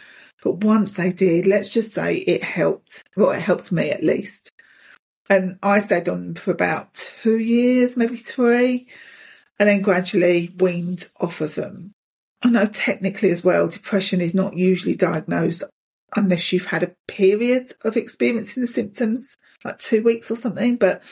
But 0.43 0.63
once 0.63 0.93
they 0.93 1.12
did, 1.12 1.45
let's 1.45 1.69
just 1.69 1.93
say 1.93 2.15
it 2.15 2.43
helped. 2.43 3.03
Well, 3.17 3.31
it 3.31 3.41
helped 3.41 3.71
me 3.71 3.91
at 3.91 4.03
least. 4.03 4.51
And 5.29 5.59
I 5.62 5.79
stayed 5.79 6.09
on 6.09 6.36
for 6.36 6.51
about 6.51 6.93
two 7.21 7.38
years, 7.38 7.95
maybe 7.98 8.17
three, 8.17 8.88
and 9.59 9.69
then 9.69 9.81
gradually 9.81 10.51
weaned 10.57 11.07
off 11.19 11.41
of 11.41 11.55
them. 11.55 11.91
I 12.41 12.50
know 12.50 12.67
technically 12.67 13.31
as 13.31 13.43
well, 13.43 13.67
depression 13.67 14.22
is 14.22 14.34
not 14.34 14.55
usually 14.55 14.96
diagnosed 14.96 15.63
unless 16.15 16.51
you've 16.51 16.65
had 16.65 16.84
a 16.84 16.96
period 17.08 17.72
of 17.81 17.98
experiencing 17.98 18.62
the 18.62 18.67
symptoms, 18.67 19.38
like 19.63 19.77
two 19.77 20.01
weeks 20.01 20.31
or 20.31 20.36
something. 20.36 20.77
But, 20.77 21.03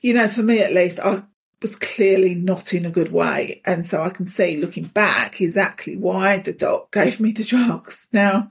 you 0.00 0.14
know, 0.14 0.28
for 0.28 0.42
me 0.42 0.60
at 0.60 0.72
least, 0.72 0.98
I 1.00 1.22
was 1.60 1.76
clearly 1.76 2.34
not 2.34 2.74
in 2.74 2.84
a 2.84 2.90
good 2.90 3.12
way. 3.12 3.62
And 3.64 3.84
so 3.84 4.02
I 4.02 4.10
can 4.10 4.26
see 4.26 4.56
looking 4.56 4.84
back 4.84 5.40
exactly 5.40 5.96
why 5.96 6.38
the 6.38 6.52
doc 6.52 6.90
gave 6.92 7.20
me 7.20 7.32
the 7.32 7.44
drugs. 7.44 8.08
Now, 8.12 8.50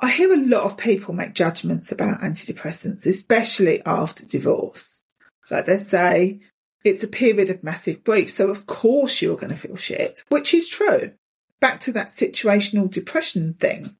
I 0.00 0.10
hear 0.10 0.32
a 0.32 0.46
lot 0.46 0.64
of 0.64 0.78
people 0.78 1.14
make 1.14 1.34
judgments 1.34 1.92
about 1.92 2.20
antidepressants, 2.20 3.06
especially 3.06 3.84
after 3.84 4.26
divorce. 4.26 5.04
Like 5.50 5.66
they 5.66 5.76
say, 5.76 6.40
it's 6.84 7.04
a 7.04 7.08
period 7.08 7.50
of 7.50 7.64
massive 7.64 8.04
grief. 8.04 8.30
So 8.30 8.48
of 8.50 8.66
course 8.66 9.20
you're 9.20 9.36
going 9.36 9.50
to 9.50 9.56
feel 9.56 9.76
shit, 9.76 10.24
which 10.28 10.54
is 10.54 10.68
true. 10.68 11.12
Back 11.60 11.80
to 11.80 11.92
that 11.92 12.08
situational 12.08 12.90
depression 12.90 13.54
thing. 13.54 13.96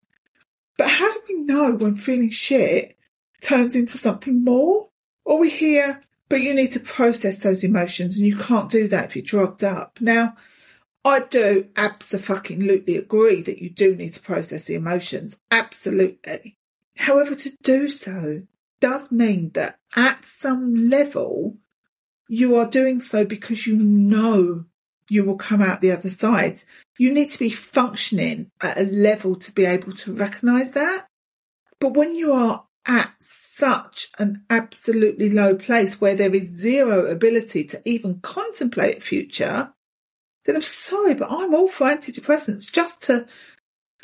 But 0.78 0.88
how 0.88 1.12
do 1.12 1.20
we 1.28 1.34
know 1.42 1.74
when 1.74 1.94
feeling 1.94 2.30
shit 2.30 2.96
turns 3.42 3.76
into 3.76 3.98
something 3.98 4.42
more? 4.44 4.88
Or 5.24 5.38
we 5.38 5.50
hear, 5.50 6.00
but 6.28 6.40
you 6.40 6.54
need 6.54 6.72
to 6.72 6.80
process 6.80 7.38
those 7.40 7.62
emotions 7.62 8.16
and 8.16 8.26
you 8.26 8.36
can't 8.36 8.70
do 8.70 8.88
that 8.88 9.04
if 9.04 9.16
you're 9.16 9.24
drugged 9.24 9.62
up. 9.62 9.98
Now, 10.00 10.36
I 11.04 11.20
do 11.20 11.68
absolutely 11.76 12.96
agree 12.96 13.42
that 13.42 13.58
you 13.62 13.70
do 13.70 13.94
need 13.94 14.14
to 14.14 14.20
process 14.20 14.64
the 14.64 14.74
emotions. 14.74 15.38
Absolutely. 15.50 16.56
However, 16.96 17.34
to 17.34 17.50
do 17.62 17.90
so 17.90 18.42
does 18.80 19.10
mean 19.10 19.50
that 19.50 19.78
at 19.94 20.24
some 20.24 20.88
level, 20.88 21.56
you 22.30 22.54
are 22.54 22.66
doing 22.66 23.00
so 23.00 23.24
because 23.24 23.66
you 23.66 23.74
know 23.76 24.64
you 25.08 25.24
will 25.24 25.36
come 25.36 25.60
out 25.60 25.80
the 25.80 25.90
other 25.90 26.08
side. 26.08 26.62
You 26.96 27.12
need 27.12 27.32
to 27.32 27.38
be 27.40 27.50
functioning 27.50 28.52
at 28.60 28.78
a 28.78 28.84
level 28.84 29.34
to 29.34 29.50
be 29.50 29.64
able 29.64 29.92
to 29.94 30.12
recognize 30.12 30.70
that. 30.72 31.08
But 31.80 31.94
when 31.94 32.14
you 32.14 32.32
are 32.32 32.66
at 32.86 33.10
such 33.18 34.10
an 34.20 34.44
absolutely 34.48 35.30
low 35.30 35.56
place 35.56 36.00
where 36.00 36.14
there 36.14 36.32
is 36.32 36.56
zero 36.56 37.06
ability 37.06 37.64
to 37.64 37.82
even 37.84 38.20
contemplate 38.20 39.02
future, 39.02 39.72
then 40.44 40.54
I'm 40.54 40.62
sorry, 40.62 41.14
but 41.14 41.32
I'm 41.32 41.52
all 41.52 41.66
for 41.66 41.88
antidepressants 41.88 42.70
just 42.70 43.02
to 43.06 43.26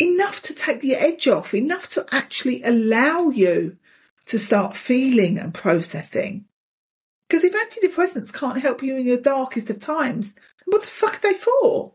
enough 0.01 0.43
to 0.43 0.55
take 0.55 0.81
the 0.81 0.97
edge 0.97 1.29
off, 1.29 1.55
enough 1.55 1.89
to 1.91 2.05
actually 2.11 2.65
allow 2.65 3.29
you 3.29 3.77
to 4.27 4.41
start 4.41 4.77
feeling 4.77 5.39
and 5.39 5.55
processing. 5.55 6.47
Because 7.29 7.45
if 7.45 7.53
antidepressants 7.53 8.33
can't 8.33 8.61
help 8.61 8.83
you 8.83 8.97
in 8.97 9.07
your 9.07 9.21
darkest 9.21 9.71
of 9.71 9.81
times, 9.81 10.35
what 10.67 10.83
the 10.83 10.87
fuck 10.87 11.17
are 11.17 11.33
they 11.33 11.35
for? 11.35 11.95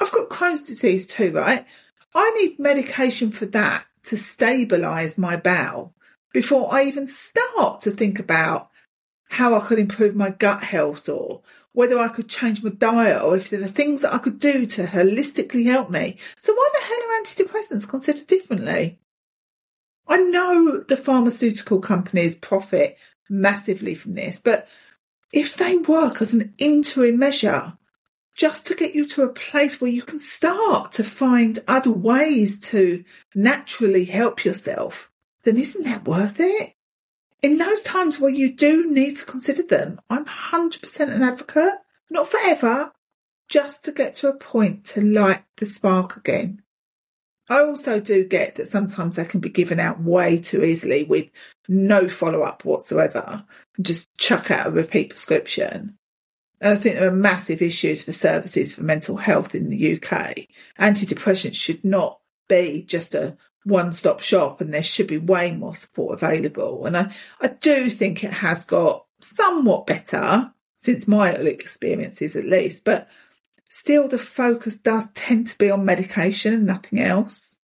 I've 0.00 0.12
got 0.12 0.30
Crohn's 0.30 0.62
disease 0.62 1.06
too, 1.06 1.32
right? 1.32 1.66
I 2.14 2.30
need 2.32 2.58
medication 2.58 3.30
for 3.30 3.46
that 3.46 3.84
to 4.04 4.16
stabilise 4.16 5.18
my 5.18 5.36
bowel 5.36 5.94
before 6.32 6.72
I 6.72 6.84
even 6.84 7.06
start 7.06 7.82
to 7.82 7.90
think 7.90 8.18
about 8.18 8.70
how 9.28 9.54
I 9.54 9.60
could 9.60 9.78
improve 9.78 10.16
my 10.16 10.30
gut 10.30 10.62
health 10.62 11.08
or 11.08 11.42
whether 11.72 11.98
I 11.98 12.08
could 12.08 12.28
change 12.28 12.62
my 12.62 12.70
diet 12.70 13.22
or 13.22 13.36
if 13.36 13.50
there 13.50 13.62
are 13.62 13.66
things 13.66 14.00
that 14.00 14.12
I 14.12 14.18
could 14.18 14.40
do 14.40 14.66
to 14.66 14.84
holistically 14.84 15.66
help 15.66 15.90
me. 15.90 16.16
So 16.38 16.52
why 16.52 16.68
the 16.72 16.84
hell 16.84 16.98
are 16.98 17.22
antidepressants 17.22 17.88
considered 17.88 18.26
differently? 18.26 18.98
I 20.08 20.16
know 20.16 20.80
the 20.80 20.96
pharmaceutical 20.96 21.80
companies 21.80 22.36
profit 22.36 22.96
massively 23.30 23.94
from 23.94 24.12
this, 24.12 24.40
but 24.40 24.68
if 25.32 25.56
they 25.56 25.76
work 25.76 26.20
as 26.20 26.32
an 26.32 26.52
interim 26.58 27.18
measure, 27.18 27.78
just 28.34 28.66
to 28.66 28.74
get 28.74 28.94
you 28.94 29.06
to 29.06 29.22
a 29.22 29.32
place 29.32 29.80
where 29.80 29.90
you 29.90 30.02
can 30.02 30.18
start 30.18 30.92
to 30.92 31.04
find 31.04 31.58
other 31.68 31.90
ways 31.92 32.58
to 32.60 33.04
naturally 33.34 34.04
help 34.04 34.44
yourself, 34.44 35.10
then 35.42 35.56
isn't 35.56 35.84
that 35.84 36.06
worth 36.06 36.36
it? 36.38 36.74
In 37.42 37.58
those 37.58 37.82
times 37.82 38.18
where 38.18 38.30
you 38.30 38.52
do 38.52 38.90
need 38.90 39.16
to 39.18 39.24
consider 39.24 39.62
them, 39.62 40.00
I'm 40.10 40.24
100% 40.24 41.00
an 41.00 41.22
advocate, 41.22 41.74
not 42.10 42.28
forever, 42.28 42.92
just 43.48 43.84
to 43.84 43.92
get 43.92 44.14
to 44.14 44.28
a 44.28 44.36
point 44.36 44.84
to 44.86 45.00
light 45.00 45.42
the 45.56 45.66
spark 45.66 46.16
again. 46.16 46.62
I 47.50 47.64
also 47.64 48.00
do 48.00 48.24
get 48.24 48.54
that 48.54 48.68
sometimes 48.68 49.16
they 49.16 49.24
can 49.24 49.40
be 49.40 49.50
given 49.50 49.80
out 49.80 50.00
way 50.00 50.38
too 50.38 50.64
easily 50.64 51.02
with 51.02 51.28
no 51.68 52.08
follow 52.08 52.42
up 52.42 52.64
whatsoever 52.64 53.44
just 53.82 54.14
chuck 54.16 54.50
out 54.50 54.68
a 54.68 54.70
repeat 54.70 55.10
prescription. 55.10 55.96
And 56.60 56.72
I 56.72 56.76
think 56.76 56.96
there 56.96 57.08
are 57.08 57.14
massive 57.14 57.62
issues 57.62 58.04
for 58.04 58.12
services 58.12 58.74
for 58.74 58.82
mental 58.82 59.16
health 59.16 59.54
in 59.54 59.70
the 59.70 59.94
UK. 59.94 60.46
Antidepressants 60.78 61.54
should 61.54 61.84
not 61.84 62.20
be 62.48 62.84
just 62.84 63.14
a 63.14 63.36
one 63.64 63.92
stop 63.92 64.20
shop 64.20 64.60
and 64.60 64.72
there 64.72 64.82
should 64.82 65.06
be 65.06 65.18
way 65.18 65.52
more 65.52 65.74
support 65.74 66.22
available. 66.22 66.86
And 66.86 66.96
I, 66.96 67.12
I 67.40 67.48
do 67.48 67.90
think 67.90 68.22
it 68.22 68.32
has 68.32 68.64
got 68.64 69.06
somewhat 69.20 69.86
better 69.86 70.52
since 70.76 71.08
my 71.08 71.30
experiences 71.30 72.36
at 72.36 72.44
least, 72.44 72.84
but 72.84 73.08
still 73.70 74.08
the 74.08 74.18
focus 74.18 74.76
does 74.76 75.10
tend 75.12 75.46
to 75.46 75.56
be 75.56 75.70
on 75.70 75.86
medication 75.86 76.52
and 76.52 76.66
nothing 76.66 77.00
else. 77.00 77.58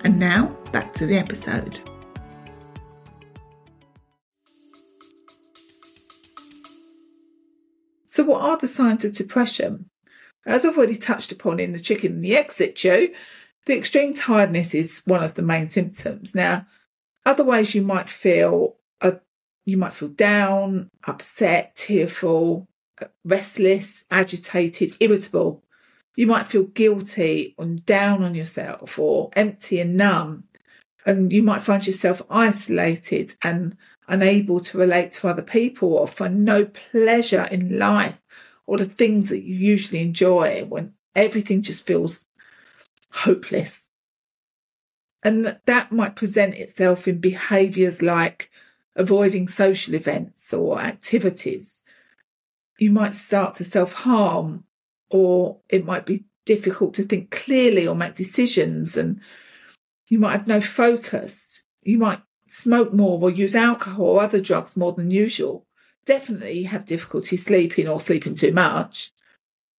And 0.05 0.19
now, 0.19 0.57
back 0.73 0.93
to 0.95 1.07
the 1.07 1.17
episode. 1.17 1.81
So, 8.07 8.25
what 8.25 8.43
are 8.43 8.57
the 8.57 8.67
signs 8.67 9.05
of 9.05 9.15
depression? 9.15 9.89
As 10.47 10.65
I've 10.65 10.77
already 10.77 10.97
touched 10.97 11.33
upon 11.33 11.61
in 11.61 11.73
the 11.73 11.79
chicken 11.79 12.13
and 12.13 12.25
the 12.25 12.37
egg 12.37 12.51
situ, 12.51 13.13
the 13.67 13.77
extreme 13.77 14.15
tiredness 14.15 14.75
is 14.75 15.03
one 15.05 15.23
of 15.23 15.35
the 15.35 15.43
main 15.43 15.69
symptoms. 15.69 16.35
Now, 16.35 16.67
other 17.25 17.45
ways 17.45 17.75
you 17.75 17.83
might 17.83 18.09
feel 18.09 18.77
you 19.65 19.77
might 19.77 19.95
feel 19.95 20.09
down, 20.09 20.89
upset, 21.07 21.75
tearful, 21.77 22.69
restless, 23.25 24.05
agitated, 24.11 24.97
irritable. 25.01 25.63
You 26.17 26.27
might 26.27 26.47
feel 26.47 26.65
guilty 26.65 27.55
and 27.59 27.85
down 27.87 28.23
on 28.23 28.35
yourself 28.35 28.99
or 28.99 29.31
empty 29.35 29.81
and 29.81 29.97
numb. 29.97 30.45
And 31.07 31.33
you 31.33 31.43
might 31.43 31.63
find 31.63 31.87
yourself 31.87 32.21
isolated 32.29 33.35
and 33.43 33.77
unable 34.09 34.61
to 34.61 34.79
relate 34.79 35.13
to 35.13 35.29
other 35.29 35.43
people 35.43 35.95
or 35.95 36.07
find 36.07 36.45
no 36.45 36.67
pleasure 36.67 37.49
in 37.51 37.79
life 37.79 38.21
or 38.67 38.77
the 38.77 38.85
things 38.85 39.29
that 39.29 39.43
you 39.43 39.55
usually 39.55 40.03
enjoy 40.03 40.65
when 40.65 40.93
everything 41.15 41.63
just 41.63 41.87
feels 41.87 42.27
hopeless. 43.13 43.89
And 45.23 45.59
that 45.67 45.93
might 45.93 46.17
present 46.17 46.55
itself 46.55 47.07
in 47.07 47.19
behaviours 47.19 48.03
like 48.03 48.51
avoiding 49.01 49.49
social 49.49 49.95
events 49.95 50.53
or 50.53 50.81
activities. 50.81 51.83
You 52.79 52.91
might 52.91 53.15
start 53.15 53.57
to 53.57 53.65
self 53.65 53.93
harm, 53.93 54.65
or 55.11 55.59
it 55.69 55.85
might 55.85 56.07
be 56.07 56.25
difficult 56.45 56.95
to 56.95 57.03
think 57.03 57.31
clearly 57.31 57.87
or 57.87 57.95
make 57.95 58.15
decisions, 58.15 58.97
and 58.97 59.21
you 60.07 60.19
might 60.19 60.33
have 60.33 60.47
no 60.47 60.61
focus. 60.61 61.65
You 61.83 61.99
might 61.99 62.21
smoke 62.49 62.93
more 62.93 63.21
or 63.21 63.31
use 63.31 63.55
alcohol 63.55 64.07
or 64.07 64.23
other 64.23 64.41
drugs 64.41 64.77
more 64.77 64.93
than 64.93 65.11
usual. 65.11 65.67
Definitely 66.05 66.65
have 66.65 66.85
difficulty 66.85 67.37
sleeping 67.37 67.89
or 67.89 68.01
sleeping 68.01 68.35
too 68.35 68.53
much. 68.53 69.13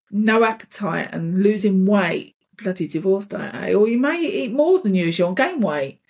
No 0.10 0.44
appetite 0.44 1.10
and 1.12 1.42
losing 1.44 1.86
weight. 1.86 2.36
Bloody 2.62 2.88
divorce 2.88 3.26
diet, 3.26 3.56
eh? 3.56 3.74
Or 3.74 3.88
you 3.88 3.98
may 3.98 4.22
eat 4.22 4.52
more 4.52 4.80
than 4.80 4.94
usual 4.94 5.30
and 5.30 5.38
gain 5.38 5.62
weight. 5.62 6.01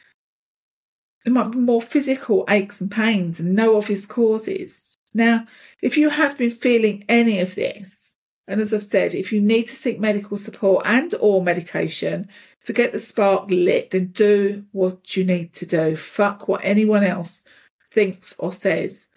There 1.23 1.34
might 1.34 1.51
be 1.51 1.60
more 1.60 1.81
physical 1.81 2.45
aches 2.49 2.81
and 2.81 2.89
pains 2.89 3.39
and 3.39 3.53
no 3.53 3.77
obvious 3.77 4.05
causes. 4.05 4.97
Now, 5.13 5.45
if 5.81 5.97
you 5.97 6.10
have 6.10 6.38
been 6.38 6.51
feeling 6.51 7.03
any 7.07 7.39
of 7.39 7.55
this, 7.55 8.17
and 8.47 8.60
as 8.60 8.73
I've 8.73 8.84
said, 8.84 9.13
if 9.13 9.31
you 9.31 9.39
need 9.39 9.67
to 9.67 9.75
seek 9.75 9.99
medical 9.99 10.36
support 10.36 10.86
and 10.86 11.13
or 11.19 11.43
medication 11.43 12.27
to 12.63 12.73
get 12.73 12.91
the 12.91 12.99
spark 12.99 13.49
lit, 13.49 13.91
then 13.91 14.07
do 14.07 14.65
what 14.71 15.15
you 15.15 15.23
need 15.23 15.53
to 15.53 15.65
do. 15.65 15.95
Fuck 15.95 16.47
what 16.47 16.62
anyone 16.63 17.03
else 17.03 17.45
thinks 17.91 18.36
or 18.39 18.51
says. 18.51 19.10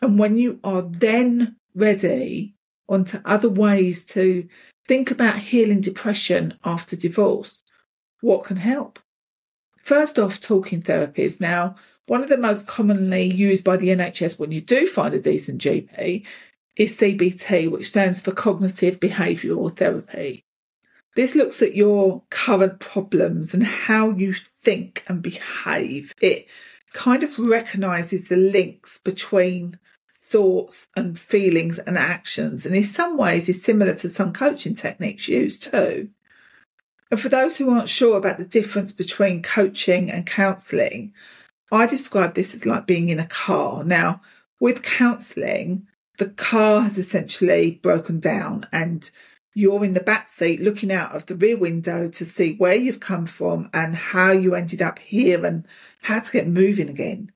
And 0.00 0.18
when 0.18 0.36
you 0.36 0.60
are 0.62 0.82
then 0.82 1.56
ready 1.74 2.54
onto 2.88 3.18
other 3.24 3.48
ways 3.48 4.04
to 4.04 4.48
think 4.86 5.10
about 5.10 5.38
healing 5.38 5.80
depression 5.80 6.54
after 6.64 6.96
divorce, 6.96 7.64
what 8.20 8.44
can 8.44 8.58
help? 8.58 8.98
First 9.82 10.18
off, 10.18 10.40
talking 10.40 10.80
therapies. 10.80 11.40
Now, 11.40 11.74
one 12.06 12.22
of 12.22 12.28
the 12.28 12.38
most 12.38 12.66
commonly 12.66 13.24
used 13.24 13.64
by 13.64 13.76
the 13.76 13.88
NHS 13.88 14.38
when 14.38 14.52
you 14.52 14.60
do 14.60 14.86
find 14.86 15.12
a 15.12 15.20
decent 15.20 15.60
GP 15.60 16.24
is 16.76 16.98
CBT, 16.98 17.70
which 17.70 17.88
stands 17.88 18.20
for 18.20 18.32
Cognitive 18.32 19.00
Behavioural 19.00 19.76
Therapy. 19.76 20.44
This 21.16 21.34
looks 21.34 21.60
at 21.60 21.74
your 21.74 22.22
current 22.30 22.78
problems 22.78 23.52
and 23.52 23.64
how 23.64 24.10
you 24.10 24.34
think 24.62 25.04
and 25.08 25.20
behave. 25.20 26.14
It 26.22 26.46
kind 26.92 27.22
of 27.22 27.38
recognises 27.38 28.28
the 28.28 28.36
links 28.36 28.98
between 28.98 29.78
thoughts 30.12 30.86
and 30.96 31.18
feelings 31.18 31.78
and 31.78 31.98
actions, 31.98 32.64
and 32.64 32.74
in 32.74 32.84
some 32.84 33.18
ways 33.18 33.48
is 33.48 33.62
similar 33.62 33.94
to 33.96 34.08
some 34.08 34.32
coaching 34.32 34.74
techniques 34.74 35.28
used 35.28 35.64
too. 35.64 36.08
And 37.12 37.20
for 37.20 37.28
those 37.28 37.58
who 37.58 37.68
aren't 37.68 37.90
sure 37.90 38.16
about 38.16 38.38
the 38.38 38.46
difference 38.46 38.90
between 38.90 39.42
coaching 39.42 40.10
and 40.10 40.26
counselling, 40.26 41.12
I 41.70 41.86
describe 41.86 42.32
this 42.32 42.54
as 42.54 42.64
like 42.64 42.86
being 42.86 43.10
in 43.10 43.20
a 43.20 43.26
car. 43.26 43.84
Now, 43.84 44.22
with 44.58 44.82
counselling, 44.82 45.86
the 46.16 46.30
car 46.30 46.80
has 46.80 46.96
essentially 46.96 47.72
broken 47.82 48.18
down 48.18 48.66
and 48.72 49.10
you're 49.52 49.84
in 49.84 49.92
the 49.92 50.00
back 50.00 50.30
seat 50.30 50.62
looking 50.62 50.90
out 50.90 51.14
of 51.14 51.26
the 51.26 51.34
rear 51.34 51.58
window 51.58 52.08
to 52.08 52.24
see 52.24 52.54
where 52.54 52.76
you've 52.76 53.00
come 53.00 53.26
from 53.26 53.68
and 53.74 53.94
how 53.94 54.32
you 54.32 54.54
ended 54.54 54.80
up 54.80 54.98
here 54.98 55.44
and 55.44 55.66
how 56.00 56.20
to 56.20 56.32
get 56.32 56.48
moving 56.48 56.88
again. 56.88 57.30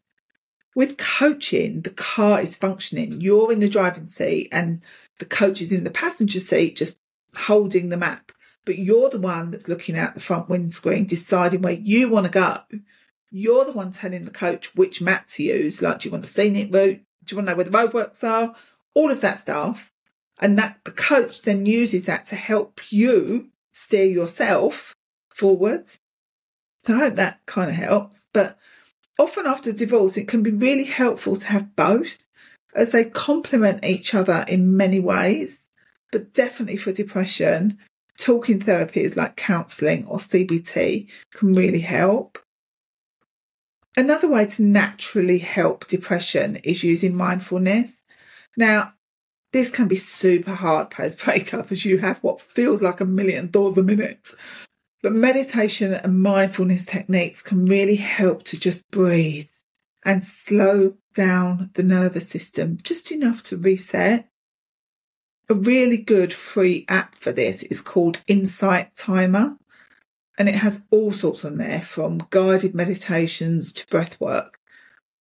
With 0.75 0.97
coaching, 0.97 1.83
the 1.83 1.91
car 1.91 2.41
is 2.41 2.57
functioning. 2.57 3.21
You're 3.21 3.53
in 3.53 3.61
the 3.61 3.69
driving 3.69 4.07
seat 4.07 4.49
and 4.51 4.81
the 5.19 5.27
coach 5.27 5.61
is 5.61 5.71
in 5.71 5.85
the 5.85 5.91
passenger 5.91 6.41
seat, 6.41 6.77
just 6.77 6.97
holding 7.35 7.91
the 7.91 7.99
map 7.99 8.33
but 8.67 8.79
you're 8.79 9.09
the 9.09 9.21
one 9.21 9.51
that's 9.51 9.69
looking 9.69 9.97
out 9.97 10.15
the 10.15 10.21
front 10.21 10.51
windscreen, 10.51 11.07
deciding 11.07 11.63
where 11.63 11.73
you 11.73 12.11
want 12.11 12.27
to 12.27 12.33
go. 12.33 12.57
You're 13.31 13.65
the 13.65 13.73
one 13.73 13.93
telling 13.93 14.25
the 14.25 14.31
coach 14.31 14.75
which 14.75 15.01
map 15.01 15.29
to 15.29 15.43
use. 15.45 15.81
Like, 15.81 16.01
do 16.01 16.09
you 16.09 16.13
want 16.13 16.23
the 16.23 16.29
scenic 16.29 16.75
route? 16.75 17.01
Do 17.25 17.35
you 17.35 17.37
want 17.37 17.49
to 17.49 17.53
know 17.53 17.57
where 17.57 17.65
the 17.65 17.71
roadworks 17.71 18.23
are? 18.25 18.55
All 18.95 19.11
of 19.11 19.21
that 19.23 19.39
stuff. 19.39 19.93
And 20.41 20.59
that 20.59 20.81
the 20.85 20.91
coach 20.91 21.43
then 21.43 21.65
uses 21.65 22.05
that 22.07 22.27
to 22.27 22.37
help 22.37 22.81
you 22.91 23.51
steer 23.73 24.05
yourself 24.05 24.95
forwards. 25.31 25.99
So 26.83 26.95
I 26.95 26.99
hope 26.99 27.15
that 27.15 27.41
kind 27.47 27.71
of 27.71 27.77
helps. 27.77 28.29
But 28.33 28.59
often 29.19 29.47
after 29.47 29.73
divorce, 29.73 30.17
it 30.17 30.29
can 30.29 30.43
be 30.43 30.51
really 30.51 30.85
helpful 30.85 31.37
to 31.37 31.47
have 31.47 31.77
both 31.77 32.19
as 32.75 32.91
they 32.91 33.05
complement 33.05 33.85
each 33.85 34.13
other 34.15 34.45
in 34.49 34.77
many 34.77 35.01
ways. 35.01 35.69
But 36.13 36.33
definitely 36.33 36.77
for 36.77 36.93
depression, 36.93 37.79
talking 38.19 38.61
therapies 38.61 39.17
like 39.17 39.37
counselling 39.37 40.07
or 40.07 40.19
CBT 40.19 41.09
can 41.35 41.55
really 41.55 41.81
help. 41.81 42.39
Another 43.97 44.29
way 44.29 44.47
to 44.47 44.63
naturally 44.63 45.39
help 45.39 45.87
depression 45.87 46.57
is 46.57 46.85
using 46.85 47.15
mindfulness. 47.15 48.05
Now, 48.57 48.93
this 49.53 49.71
can 49.71 49.89
be 49.89 49.97
super 49.97 50.53
hard 50.53 50.91
post 50.91 51.25
breakup 51.25 51.73
as 51.73 51.85
you 51.85 51.99
have 51.99 52.19
what 52.19 52.41
feels 52.41 52.83
like 52.83 53.01
a 53.01 53.07
million 53.07 53.49
thoughts 53.49 53.79
a 53.79 53.83
minute. 53.83 54.29
But 55.03 55.13
meditation 55.13 55.95
and 55.95 56.21
mindfulness 56.21 56.85
techniques 56.85 57.43
can 57.43 57.67
really 57.67 57.97
help 57.97 58.45
to 58.45 58.59
just 58.59 58.83
breathe 58.91 59.49
and 60.05 60.25
slow 60.25 60.95
down 61.15 61.71
the 61.75 61.83
nervous 61.83 62.29
system 62.29 62.79
just 62.83 63.11
enough 63.11 63.43
to 63.45 63.57
reset 63.57 64.29
a 65.49 65.55
really 65.55 65.97
good 65.97 66.33
free 66.33 66.85
app 66.89 67.15
for 67.15 67.33
this 67.33 67.63
is 67.65 67.81
called 67.81 68.23
Insight 68.27 68.97
Timer. 68.97 69.57
And 70.39 70.49
it 70.49 70.57
has 70.57 70.83
all 70.91 71.13
sorts 71.13 71.45
on 71.45 71.57
there 71.57 71.81
from 71.81 72.27
guided 72.31 72.75
meditations 72.75 73.73
to 73.73 73.87
breath 73.87 74.21
work. 74.21 74.59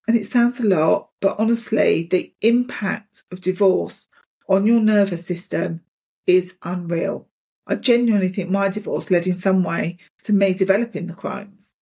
And 0.07 0.17
it 0.17 0.25
sounds 0.25 0.59
a 0.59 0.65
lot, 0.65 1.09
but 1.21 1.39
honestly, 1.39 2.07
the 2.09 2.33
impact 2.41 3.23
of 3.31 3.41
divorce 3.41 4.07
on 4.49 4.67
your 4.67 4.81
nervous 4.81 5.25
system 5.25 5.81
is 6.27 6.55
unreal. 6.63 7.27
I 7.65 7.75
genuinely 7.75 8.27
think 8.27 8.49
my 8.49 8.69
divorce 8.69 9.09
led 9.09 9.25
in 9.25 9.37
some 9.37 9.63
way 9.63 9.97
to 10.23 10.33
me 10.33 10.53
developing 10.53 11.07
the 11.07 11.13
Crohn's. 11.13 11.75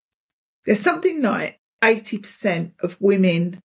There's 0.65 0.79
something 0.79 1.21
like 1.21 1.59
80% 1.81 2.73
of 2.81 2.95
women 3.01 3.61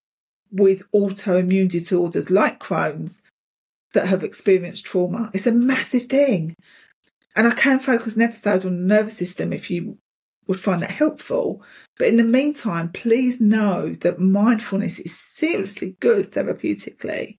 with 0.50 0.82
autoimmune 0.92 1.68
disorders 1.68 2.30
like 2.30 2.58
Crohn's 2.58 3.22
that 3.94 4.06
have 4.06 4.24
experienced 4.24 4.84
trauma. 4.84 5.30
It's 5.32 5.46
a 5.46 5.52
massive 5.52 6.06
thing. 6.06 6.54
And 7.36 7.46
I 7.46 7.52
can 7.52 7.78
focus 7.78 8.16
an 8.16 8.22
episode 8.22 8.64
on 8.64 8.76
the 8.76 8.94
nervous 8.94 9.16
system 9.16 9.52
if 9.52 9.70
you 9.70 9.98
would 10.46 10.60
find 10.60 10.82
that 10.82 10.90
helpful. 10.90 11.62
But 11.98 12.08
in 12.08 12.16
the 12.16 12.24
meantime, 12.24 12.90
please 12.90 13.40
know 13.40 13.92
that 13.92 14.18
mindfulness 14.18 14.98
is 14.98 15.18
seriously 15.18 15.96
good 16.00 16.32
therapeutically. 16.32 17.38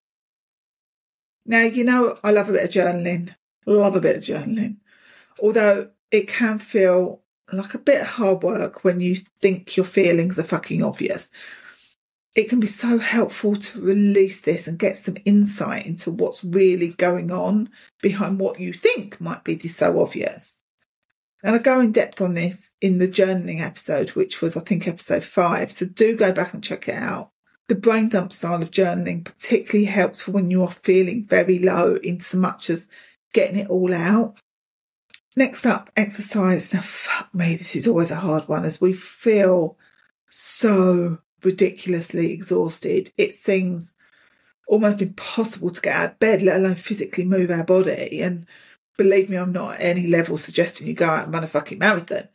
Now, 1.46 1.64
you 1.64 1.84
know, 1.84 2.18
I 2.24 2.32
love 2.32 2.50
a 2.50 2.54
bit 2.54 2.64
of 2.64 2.70
journaling, 2.70 3.34
love 3.66 3.96
a 3.96 4.02
bit 4.02 4.18
of 4.18 4.24
journaling, 4.24 4.78
although 5.42 5.90
it 6.12 6.28
can 6.28 6.60
feel 6.60 7.22
like 7.52 7.74
a 7.74 7.80
bit 7.80 8.02
of 8.02 8.08
hard 8.08 8.44
work 8.44 8.84
when 8.84 9.00
you 9.00 9.16
think 9.16 9.76
your 9.76 9.86
feelings 9.86 10.38
are 10.38 10.44
fucking 10.44 10.84
obvious. 10.84 11.32
It 12.36 12.48
can 12.48 12.60
be 12.60 12.68
so 12.68 13.00
helpful 13.00 13.56
to 13.56 13.82
release 13.82 14.42
this 14.42 14.68
and 14.68 14.78
get 14.78 14.98
some 14.98 15.18
insight 15.26 15.86
into 15.86 16.12
what's 16.12 16.44
really 16.44 16.90
going 16.90 17.32
on 17.32 17.70
behind 18.02 18.40
what 18.40 18.60
you 18.60 18.72
think 18.72 19.20
might 19.20 19.44
be 19.44 19.58
so 19.68 20.00
obvious. 20.00 20.62
And 21.44 21.56
I 21.56 21.60
go 21.60 21.80
in 21.80 21.92
depth 21.92 22.22
on 22.22 22.34
this 22.34 22.76
in 22.82 22.98
the 22.98 23.08
journaling 23.08 23.62
episode, 23.62 24.10
which 24.10 24.42
was, 24.42 24.58
I 24.58 24.62
think, 24.62 24.88
episode 24.88 25.24
five. 25.24 25.72
So 25.72 25.86
do 25.86 26.16
go 26.16 26.32
back 26.32 26.54
and 26.54 26.64
check 26.64 26.88
it 26.88 26.96
out. 26.96 27.32
The 27.68 27.76
brain 27.76 28.10
dump 28.10 28.34
style 28.34 28.62
of 28.62 28.72
journaling 28.72 29.24
particularly 29.24 29.86
helps 29.86 30.22
for 30.22 30.32
when 30.32 30.52
you 30.52 30.64
are 30.64 30.72
feeling 30.72 31.26
very 31.26 31.60
low 31.60 31.96
in 31.96 32.20
so 32.20 32.38
much 32.38 32.70
as 32.70 32.90
getting 33.34 33.58
it 33.58 33.70
all 33.70 33.94
out. 33.94 34.38
Next 35.36 35.66
up, 35.66 35.90
exercise. 35.96 36.74
Now, 36.74 36.82
fuck 36.82 37.34
me, 37.34 37.56
this 37.56 37.76
is 37.76 37.88
always 37.88 38.12
a 38.12 38.16
hard 38.16 38.48
one 38.48 38.66
as 38.66 38.82
we 38.82 38.94
feel 38.94 39.78
so 40.30 41.20
ridiculously 41.44 42.32
exhausted. 42.32 43.12
It 43.18 43.36
seems 43.36 43.96
almost 44.68 45.02
impossible 45.02 45.72
to 45.72 45.82
get 45.82 45.96
out 45.96 46.12
of 46.12 46.20
bed, 46.20 46.42
let 46.42 46.58
alone 46.58 46.76
physically 46.76 47.26
move 47.26 47.52
our 47.52 47.66
body. 47.66 48.22
And 48.22 48.46
believe 48.98 49.30
me, 49.30 49.38
I'm 49.38 49.52
not 49.52 49.76
at 49.76 49.82
any 49.82 50.08
level 50.08 50.38
suggesting 50.38 50.88
you 50.88 50.94
go 50.94 51.08
out 51.08 51.26
and 51.26 51.34
run 51.34 51.44
a 51.44 51.48
fucking 51.48 51.80
marathon. 51.80 52.30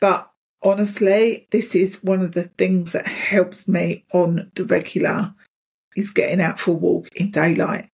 But 0.00 0.30
honestly, 0.62 1.46
this 1.50 1.74
is 1.74 2.02
one 2.02 2.22
of 2.22 2.32
the 2.32 2.44
things 2.44 2.92
that 2.92 3.06
helps 3.06 3.68
me 3.68 4.04
on 4.12 4.50
the 4.54 4.64
regular 4.64 5.34
is 5.94 6.10
getting 6.10 6.40
out 6.40 6.58
for 6.58 6.72
a 6.72 6.74
walk 6.74 7.08
in 7.14 7.30
daylight. 7.30 7.90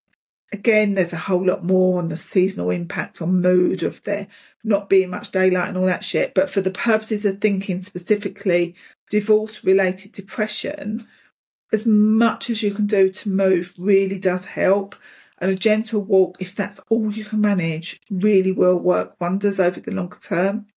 Again, 0.53 0.95
there's 0.95 1.13
a 1.13 1.17
whole 1.17 1.45
lot 1.45 1.63
more 1.63 1.99
on 1.99 2.09
the 2.09 2.17
seasonal 2.17 2.71
impact 2.71 3.21
on 3.21 3.41
mood 3.41 3.83
of 3.83 4.03
there 4.03 4.27
not 4.63 4.89
being 4.89 5.09
much 5.09 5.31
daylight 5.31 5.69
and 5.69 5.77
all 5.77 5.85
that 5.85 6.03
shit. 6.03 6.33
But 6.33 6.49
for 6.49 6.61
the 6.61 6.71
purposes 6.71 7.25
of 7.25 7.39
thinking 7.39 7.81
specifically 7.81 8.75
divorce 9.11 9.63
related 9.65 10.13
depression, 10.13 11.05
as 11.73 11.85
much 11.85 12.49
as 12.49 12.63
you 12.63 12.73
can 12.73 12.87
do 12.87 13.09
to 13.09 13.29
move 13.29 13.73
really 13.77 14.17
does 14.17 14.45
help. 14.45 14.95
And 15.39 15.51
a 15.51 15.55
gentle 15.55 16.01
walk, 16.01 16.37
if 16.39 16.55
that's 16.55 16.79
all 16.89 17.11
you 17.11 17.25
can 17.25 17.41
manage, 17.41 17.99
really 18.09 18.51
will 18.51 18.77
work 18.77 19.19
wonders 19.19 19.59
over 19.59 19.79
the 19.79 19.91
longer 19.91 20.17
term. 20.17 20.67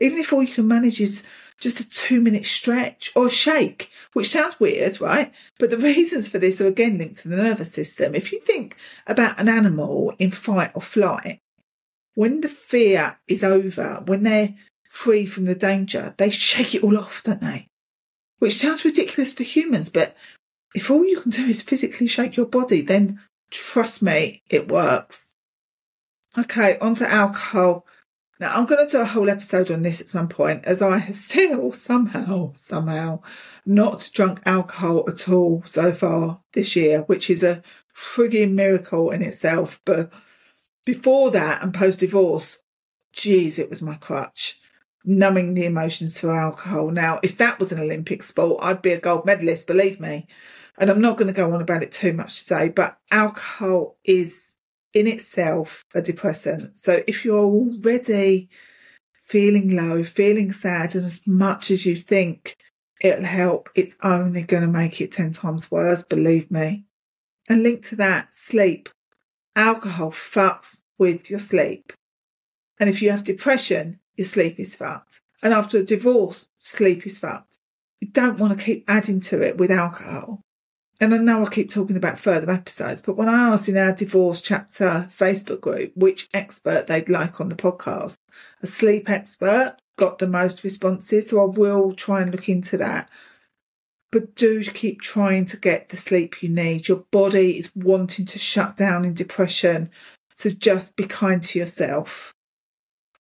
Even 0.00 0.18
if 0.18 0.32
all 0.32 0.42
you 0.42 0.52
can 0.52 0.66
manage 0.66 1.00
is 1.00 1.22
just 1.60 1.78
a 1.78 1.88
two 1.88 2.20
minute 2.20 2.46
stretch 2.46 3.12
or 3.14 3.30
shake, 3.30 3.90
which 4.12 4.30
sounds 4.30 4.58
weird, 4.58 5.00
right? 5.00 5.32
But 5.58 5.70
the 5.70 5.76
reasons 5.92 6.28
for 6.28 6.38
this 6.38 6.60
are 6.60 6.66
again 6.66 6.98
linked 6.98 7.20
to 7.20 7.28
the 7.28 7.36
nervous 7.36 7.72
system. 7.72 8.14
If 8.14 8.32
you 8.32 8.40
think 8.40 8.76
about 9.06 9.38
an 9.38 9.48
animal 9.48 10.14
in 10.18 10.32
fight 10.32 10.72
or 10.74 10.82
flight, 10.82 11.40
when 12.14 12.40
the 12.40 12.48
fear 12.48 13.18
is 13.28 13.44
over, 13.44 14.02
when 14.06 14.24
they're 14.24 14.54
free 14.88 15.26
from 15.26 15.44
the 15.44 15.54
danger, 15.54 16.14
they 16.18 16.30
shake 16.30 16.74
it 16.74 16.82
all 16.82 16.98
off, 16.98 17.22
don't 17.22 17.40
they? 17.40 17.68
Which 18.38 18.56
sounds 18.56 18.84
ridiculous 18.84 19.32
for 19.32 19.42
humans, 19.42 19.90
but 19.90 20.16
if 20.74 20.90
all 20.90 21.04
you 21.04 21.20
can 21.20 21.30
do 21.30 21.46
is 21.46 21.62
physically 21.62 22.06
shake 22.06 22.36
your 22.36 22.46
body, 22.46 22.82
then 22.82 23.20
Trust 23.50 24.02
me, 24.02 24.42
it 24.50 24.68
works. 24.68 25.34
Okay, 26.36 26.78
on 26.78 26.94
to 26.96 27.10
alcohol. 27.10 27.86
Now, 28.40 28.54
I'm 28.54 28.66
going 28.66 28.86
to 28.86 28.90
do 28.90 29.00
a 29.00 29.06
whole 29.06 29.30
episode 29.30 29.70
on 29.70 29.82
this 29.82 30.00
at 30.00 30.08
some 30.08 30.28
point, 30.28 30.64
as 30.64 30.82
I 30.82 30.98
have 30.98 31.16
still 31.16 31.72
somehow, 31.72 32.52
somehow 32.54 33.22
not 33.64 34.10
drunk 34.12 34.40
alcohol 34.44 35.04
at 35.08 35.28
all 35.28 35.62
so 35.64 35.92
far 35.92 36.40
this 36.52 36.76
year, 36.76 37.02
which 37.02 37.30
is 37.30 37.42
a 37.42 37.62
frigging 37.94 38.52
miracle 38.52 39.10
in 39.10 39.22
itself. 39.22 39.80
But 39.84 40.12
before 40.84 41.30
that 41.30 41.62
and 41.62 41.74
post 41.74 42.00
divorce, 42.00 42.58
geez, 43.12 43.58
it 43.58 43.70
was 43.70 43.82
my 43.82 43.96
crutch, 43.96 44.60
numbing 45.08 45.54
the 45.54 45.64
emotions 45.64 46.18
through 46.18 46.36
alcohol. 46.36 46.90
Now, 46.90 47.18
if 47.22 47.38
that 47.38 47.58
was 47.58 47.72
an 47.72 47.80
Olympic 47.80 48.22
sport, 48.22 48.62
I'd 48.62 48.82
be 48.82 48.92
a 48.92 49.00
gold 49.00 49.24
medalist, 49.24 49.66
believe 49.66 49.98
me. 49.98 50.26
And 50.78 50.90
I'm 50.90 51.00
not 51.00 51.16
going 51.16 51.26
to 51.26 51.32
go 51.32 51.52
on 51.52 51.60
about 51.60 51.82
it 51.82 51.90
too 51.90 52.12
much 52.12 52.44
today, 52.44 52.68
but 52.68 52.98
alcohol 53.10 53.96
is 54.04 54.56
in 54.94 55.06
itself 55.06 55.84
a 55.94 56.02
depressant. 56.02 56.78
So 56.78 57.02
if 57.06 57.24
you're 57.24 57.38
already 57.38 58.48
feeling 59.24 59.74
low, 59.76 60.02
feeling 60.02 60.52
sad, 60.52 60.94
and 60.94 61.04
as 61.04 61.26
much 61.26 61.70
as 61.70 61.84
you 61.84 61.96
think 61.96 62.56
it'll 63.00 63.24
help, 63.24 63.70
it's 63.74 63.96
only 64.02 64.42
going 64.42 64.62
to 64.62 64.68
make 64.68 65.00
it 65.00 65.12
10 65.12 65.32
times 65.32 65.70
worse, 65.70 66.02
believe 66.02 66.50
me. 66.50 66.84
And 67.48 67.62
linked 67.62 67.86
to 67.86 67.96
that, 67.96 68.32
sleep. 68.32 68.88
Alcohol 69.56 70.12
fucks 70.12 70.82
with 70.98 71.30
your 71.30 71.40
sleep. 71.40 71.92
And 72.78 72.88
if 72.88 73.02
you 73.02 73.10
have 73.10 73.24
depression, 73.24 74.00
your 74.18 74.26
sleep 74.26 74.60
is 74.60 74.76
fucked. 74.76 75.20
And 75.42 75.54
after 75.54 75.78
a 75.78 75.84
divorce, 75.84 76.50
sleep 76.56 77.06
is 77.06 77.18
fucked. 77.18 77.58
You 78.00 78.08
don't 78.08 78.38
want 78.38 78.58
to 78.58 78.64
keep 78.64 78.84
adding 78.88 79.20
to 79.20 79.40
it 79.40 79.56
with 79.56 79.70
alcohol 79.70 80.42
and 81.00 81.14
I 81.14 81.18
know 81.18 81.44
I 81.44 81.48
keep 81.48 81.70
talking 81.70 81.96
about 81.96 82.18
further 82.18 82.50
episodes, 82.50 83.00
but 83.00 83.16
when 83.16 83.28
I 83.28 83.50
asked 83.50 83.68
in 83.68 83.76
our 83.76 83.92
divorce 83.92 84.40
chapter 84.40 85.08
Facebook 85.16 85.60
group 85.60 85.92
which 85.94 86.28
expert 86.34 86.86
they'd 86.86 87.08
like 87.08 87.40
on 87.40 87.48
the 87.48 87.56
podcast, 87.56 88.18
a 88.62 88.66
sleep 88.66 89.08
expert 89.08 89.76
got 89.96 90.18
the 90.18 90.26
most 90.26 90.64
responses. 90.64 91.28
So 91.28 91.40
I 91.40 91.46
will 91.46 91.92
try 91.92 92.22
and 92.22 92.32
look 92.32 92.48
into 92.48 92.76
that. 92.78 93.08
But 94.10 94.34
do 94.34 94.64
keep 94.64 95.00
trying 95.00 95.44
to 95.46 95.56
get 95.56 95.90
the 95.90 95.96
sleep 95.96 96.42
you 96.42 96.48
need. 96.48 96.88
Your 96.88 97.04
body 97.12 97.58
is 97.58 97.70
wanting 97.76 98.24
to 98.26 98.38
shut 98.38 98.76
down 98.76 99.04
in 99.04 99.14
depression. 99.14 99.90
So 100.34 100.50
just 100.50 100.96
be 100.96 101.04
kind 101.04 101.42
to 101.44 101.58
yourself. 101.58 102.32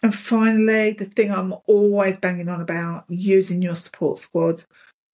And 0.03 0.13
finally, 0.13 0.91
the 0.91 1.05
thing 1.05 1.31
I'm 1.31 1.55
always 1.65 2.19
banging 2.19 2.49
on 2.49 2.61
about 2.61 3.05
using 3.09 3.61
your 3.61 3.75
support 3.75 4.19
squad 4.19 4.63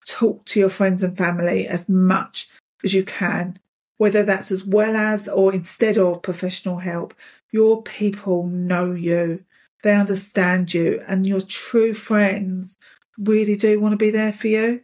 talk 0.06 0.44
to 0.46 0.60
your 0.60 0.70
friends 0.70 1.04
and 1.04 1.18
family 1.18 1.68
as 1.68 1.88
much 1.88 2.50
as 2.84 2.94
you 2.94 3.04
can, 3.04 3.60
whether 3.98 4.24
that's 4.24 4.52
as 4.52 4.66
well 4.66 4.96
as 4.96 5.28
or 5.30 5.54
instead 5.54 5.98
of 5.98 6.22
professional 6.22 6.80
help. 6.80 7.14
Your 7.52 7.82
people 7.84 8.48
know 8.48 8.92
you, 8.92 9.46
they 9.84 9.96
understand 9.96 10.74
you, 10.74 11.02
and 11.08 11.26
your 11.26 11.42
true 11.42 11.94
friends 11.94 12.78
really 13.18 13.56
do 13.56 13.80
want 13.80 13.94
to 13.94 13.98
be 13.98 14.10
there 14.10 14.34
for 14.34 14.48
you. 14.48 14.82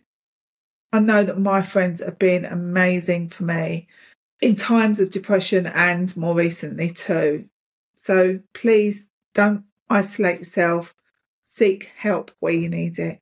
I 0.94 1.00
know 1.00 1.24
that 1.24 1.40
my 1.40 1.62
friends 1.62 2.00
have 2.00 2.18
been 2.18 2.46
amazing 2.46 3.30
for 3.30 3.44
me 3.44 3.88
in 4.42 4.56
times 4.56 5.00
of 5.00 5.10
depression 5.10 5.68
and 5.68 6.16
more 6.16 6.36
recently 6.36 6.90
too. 6.90 7.46
So 7.96 8.40
please 8.54 9.06
don't 9.34 9.66
isolate 9.90 10.40
yourself. 10.40 10.94
Seek 11.46 11.92
help 11.96 12.32
where 12.40 12.54
you 12.54 12.70
need 12.70 13.00
it. 13.00 13.20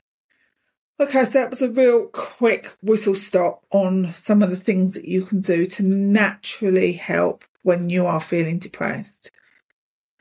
Okay, 1.00 1.26
so 1.26 1.40
that 1.40 1.52
was 1.52 1.62
a 1.62 1.70
real 1.70 2.08
quick 2.08 2.72
whistle 2.82 3.14
stop 3.14 3.64
on 3.72 4.14
some 4.14 4.42
of 4.42 4.50
the 4.50 4.56
things 4.56 4.94
that 4.96 5.06
you 5.06 5.26
can 5.26 5.42
do 5.42 5.68
to 5.68 5.84
naturally 5.84 6.94
help 6.94 7.46
when 7.62 7.90
you 7.90 8.06
are 8.08 8.20
feeling 8.20 8.58
depressed. 8.58 9.30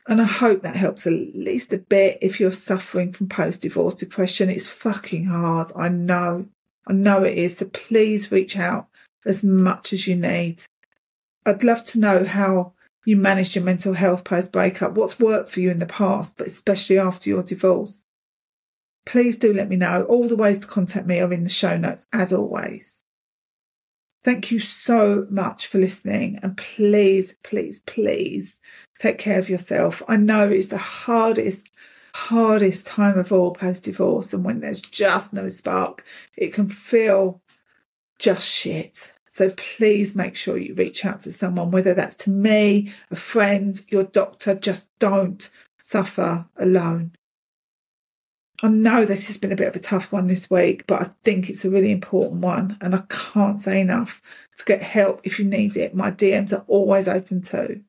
And 0.07 0.21
I 0.21 0.25
hope 0.25 0.61
that 0.61 0.75
helps 0.75 1.05
at 1.05 1.13
least 1.13 1.73
a 1.73 1.77
bit 1.77 2.19
if 2.21 2.39
you're 2.39 2.53
suffering 2.53 3.11
from 3.11 3.27
post 3.27 3.63
divorce 3.63 3.95
depression. 3.95 4.49
It's 4.49 4.69
fucking 4.69 5.25
hard. 5.25 5.71
I 5.75 5.89
know. 5.89 6.47
I 6.87 6.93
know 6.93 7.23
it 7.23 7.37
is. 7.37 7.57
So 7.57 7.65
please 7.65 8.31
reach 8.31 8.55
out 8.55 8.87
as 9.25 9.43
much 9.43 9.91
as 9.91 10.07
you 10.07 10.15
need. 10.15 10.63
I'd 11.45 11.63
love 11.63 11.83
to 11.85 11.99
know 11.99 12.23
how 12.23 12.73
you 13.07 13.17
managed 13.17 13.55
your 13.55 13.63
mental 13.63 13.93
health 13.93 14.23
post 14.23 14.51
breakup, 14.51 14.93
what's 14.93 15.19
worked 15.19 15.49
for 15.49 15.61
you 15.61 15.71
in 15.71 15.79
the 15.79 15.85
past, 15.85 16.37
but 16.37 16.47
especially 16.47 16.99
after 16.99 17.29
your 17.29 17.41
divorce 17.41 18.05
please 19.07 19.37
do 19.37 19.53
let 19.53 19.69
me 19.69 19.77
know. 19.77 20.03
All 20.03 20.27
the 20.27 20.35
ways 20.35 20.59
to 20.59 20.67
contact 20.67 21.07
me 21.07 21.19
are 21.19 21.31
in 21.31 21.45
the 21.45 21.49
show 21.49 21.77
notes, 21.77 22.05
as 22.13 22.33
always. 22.33 23.03
Thank 24.23 24.51
you 24.51 24.59
so 24.59 25.25
much 25.29 25.67
for 25.67 25.77
listening. 25.77 26.39
And 26.43 26.57
please, 26.57 27.37
please, 27.43 27.81
please 27.87 28.59
take 28.99 29.17
care 29.17 29.39
of 29.39 29.49
yourself. 29.49 30.03
I 30.07 30.17
know 30.17 30.49
it's 30.49 30.67
the 30.67 30.77
hardest 30.77 31.73
hardest 32.13 32.87
time 32.87 33.17
of 33.17 33.31
all 33.31 33.53
post 33.53 33.85
divorce. 33.85 34.33
And 34.33 34.43
when 34.43 34.59
there's 34.59 34.81
just 34.81 35.31
no 35.33 35.49
spark, 35.49 36.03
it 36.35 36.53
can 36.53 36.67
feel 36.67 37.41
just 38.19 38.47
shit. 38.47 39.13
So 39.27 39.51
please 39.51 40.15
make 40.15 40.35
sure 40.35 40.57
you 40.57 40.73
reach 40.73 41.05
out 41.05 41.21
to 41.21 41.31
someone, 41.31 41.71
whether 41.71 41.93
that's 41.93 42.15
to 42.15 42.29
me, 42.29 42.93
a 43.11 43.15
friend, 43.15 43.79
your 43.89 44.03
doctor. 44.03 44.55
Just 44.55 44.87
don't 44.99 45.49
suffer 45.81 46.45
alone. 46.57 47.13
I 48.63 48.69
know 48.69 49.05
this 49.05 49.27
has 49.27 49.37
been 49.37 49.51
a 49.51 49.55
bit 49.55 49.67
of 49.67 49.75
a 49.75 49.79
tough 49.79 50.11
one 50.11 50.25
this 50.25 50.49
week, 50.49 50.85
but 50.87 51.01
I 51.01 51.11
think 51.23 51.47
it's 51.47 51.63
a 51.63 51.69
really 51.69 51.91
important 51.91 52.41
one. 52.41 52.77
And 52.81 52.95
I 52.95 53.03
can't 53.09 53.57
say 53.57 53.79
enough 53.79 54.21
to 54.57 54.65
get 54.65 54.81
help 54.81 55.21
if 55.23 55.37
you 55.37 55.45
need 55.45 55.77
it. 55.77 55.93
My 55.93 56.09
DMs 56.09 56.53
are 56.53 56.65
always 56.67 57.07
open 57.07 57.41
too. 57.41 57.81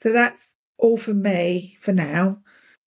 So 0.00 0.12
that's 0.12 0.56
all 0.78 0.96
for 0.96 1.14
me 1.14 1.76
for 1.80 1.92
now. 1.92 2.38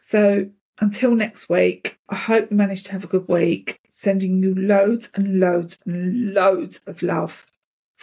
So 0.02 0.50
until 0.82 1.16
next 1.16 1.48
week, 1.48 1.98
I 2.10 2.16
hope 2.16 2.52
you 2.52 2.58
managed 2.58 2.88
to 2.88 2.92
have 2.92 3.06
a 3.06 3.08
good 3.08 3.30
week. 3.30 3.80
Sending 3.90 4.44
you 4.44 4.54
loads 4.54 5.10
and 5.16 5.40
loads 5.40 5.78
and 5.86 6.34
loads 6.34 6.82
of 6.86 7.02
love 7.02 7.46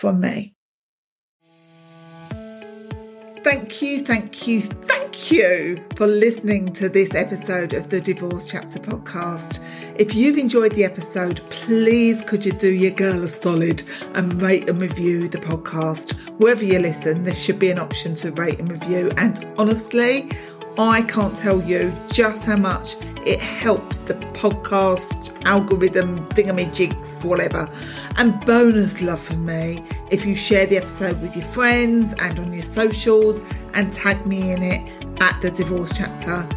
from 0.02 0.20
me. 0.20 0.52
Thank 3.44 3.80
you, 3.80 4.00
thank 4.00 4.48
you, 4.48 4.60
thank 4.60 5.30
you 5.30 5.80
for 5.94 6.08
listening 6.08 6.72
to 6.72 6.88
this 6.88 7.14
episode 7.14 7.72
of 7.72 7.88
the 7.88 8.00
Divorce 8.00 8.48
Chapter 8.48 8.80
podcast. 8.80 9.60
If 9.96 10.14
you've 10.16 10.38
enjoyed 10.38 10.72
the 10.72 10.84
episode, 10.84 11.40
please 11.50 12.20
could 12.22 12.44
you 12.44 12.50
do 12.50 12.68
your 12.68 12.90
girl 12.90 13.22
a 13.22 13.28
solid 13.28 13.84
and 14.14 14.42
rate 14.42 14.68
and 14.68 14.80
review 14.80 15.28
the 15.28 15.38
podcast. 15.38 16.14
Wherever 16.40 16.64
you 16.64 16.80
listen, 16.80 17.22
there 17.22 17.34
should 17.34 17.60
be 17.60 17.70
an 17.70 17.78
option 17.78 18.16
to 18.16 18.32
rate 18.32 18.58
and 18.58 18.72
review. 18.72 19.12
And 19.16 19.46
honestly, 19.56 20.28
I 20.78 21.02
can't 21.02 21.36
tell 21.36 21.60
you 21.62 21.92
just 22.10 22.46
how 22.46 22.56
much 22.56 22.96
it 23.26 23.40
helps 23.40 23.98
the 23.98 24.14
podcast 24.14 25.30
algorithm, 25.44 26.26
thingamajigs, 26.28 27.22
whatever. 27.24 27.68
And 28.16 28.40
bonus 28.46 29.02
love 29.02 29.20
for 29.20 29.34
me 29.34 29.84
if 30.10 30.24
you 30.24 30.34
share 30.34 30.66
the 30.66 30.78
episode 30.78 31.20
with 31.20 31.36
your 31.36 31.44
friends 31.46 32.14
and 32.18 32.38
on 32.38 32.52
your 32.52 32.64
socials 32.64 33.42
and 33.74 33.92
tag 33.92 34.24
me 34.26 34.52
in 34.52 34.62
it 34.62 35.06
at 35.20 35.38
the 35.42 35.50
divorce 35.50 35.92
chapter. 35.94 36.48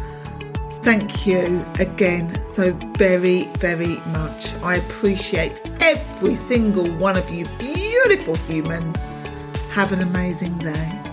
Thank 0.82 1.26
you 1.26 1.64
again 1.78 2.34
so 2.42 2.72
very, 2.96 3.44
very 3.58 3.96
much. 4.12 4.54
I 4.62 4.76
appreciate 4.76 5.60
every 5.80 6.36
single 6.36 6.90
one 6.92 7.16
of 7.16 7.28
you 7.28 7.44
beautiful 7.58 8.36
humans. 8.36 8.96
Have 9.72 9.92
an 9.92 10.00
amazing 10.00 10.56
day. 10.58 11.05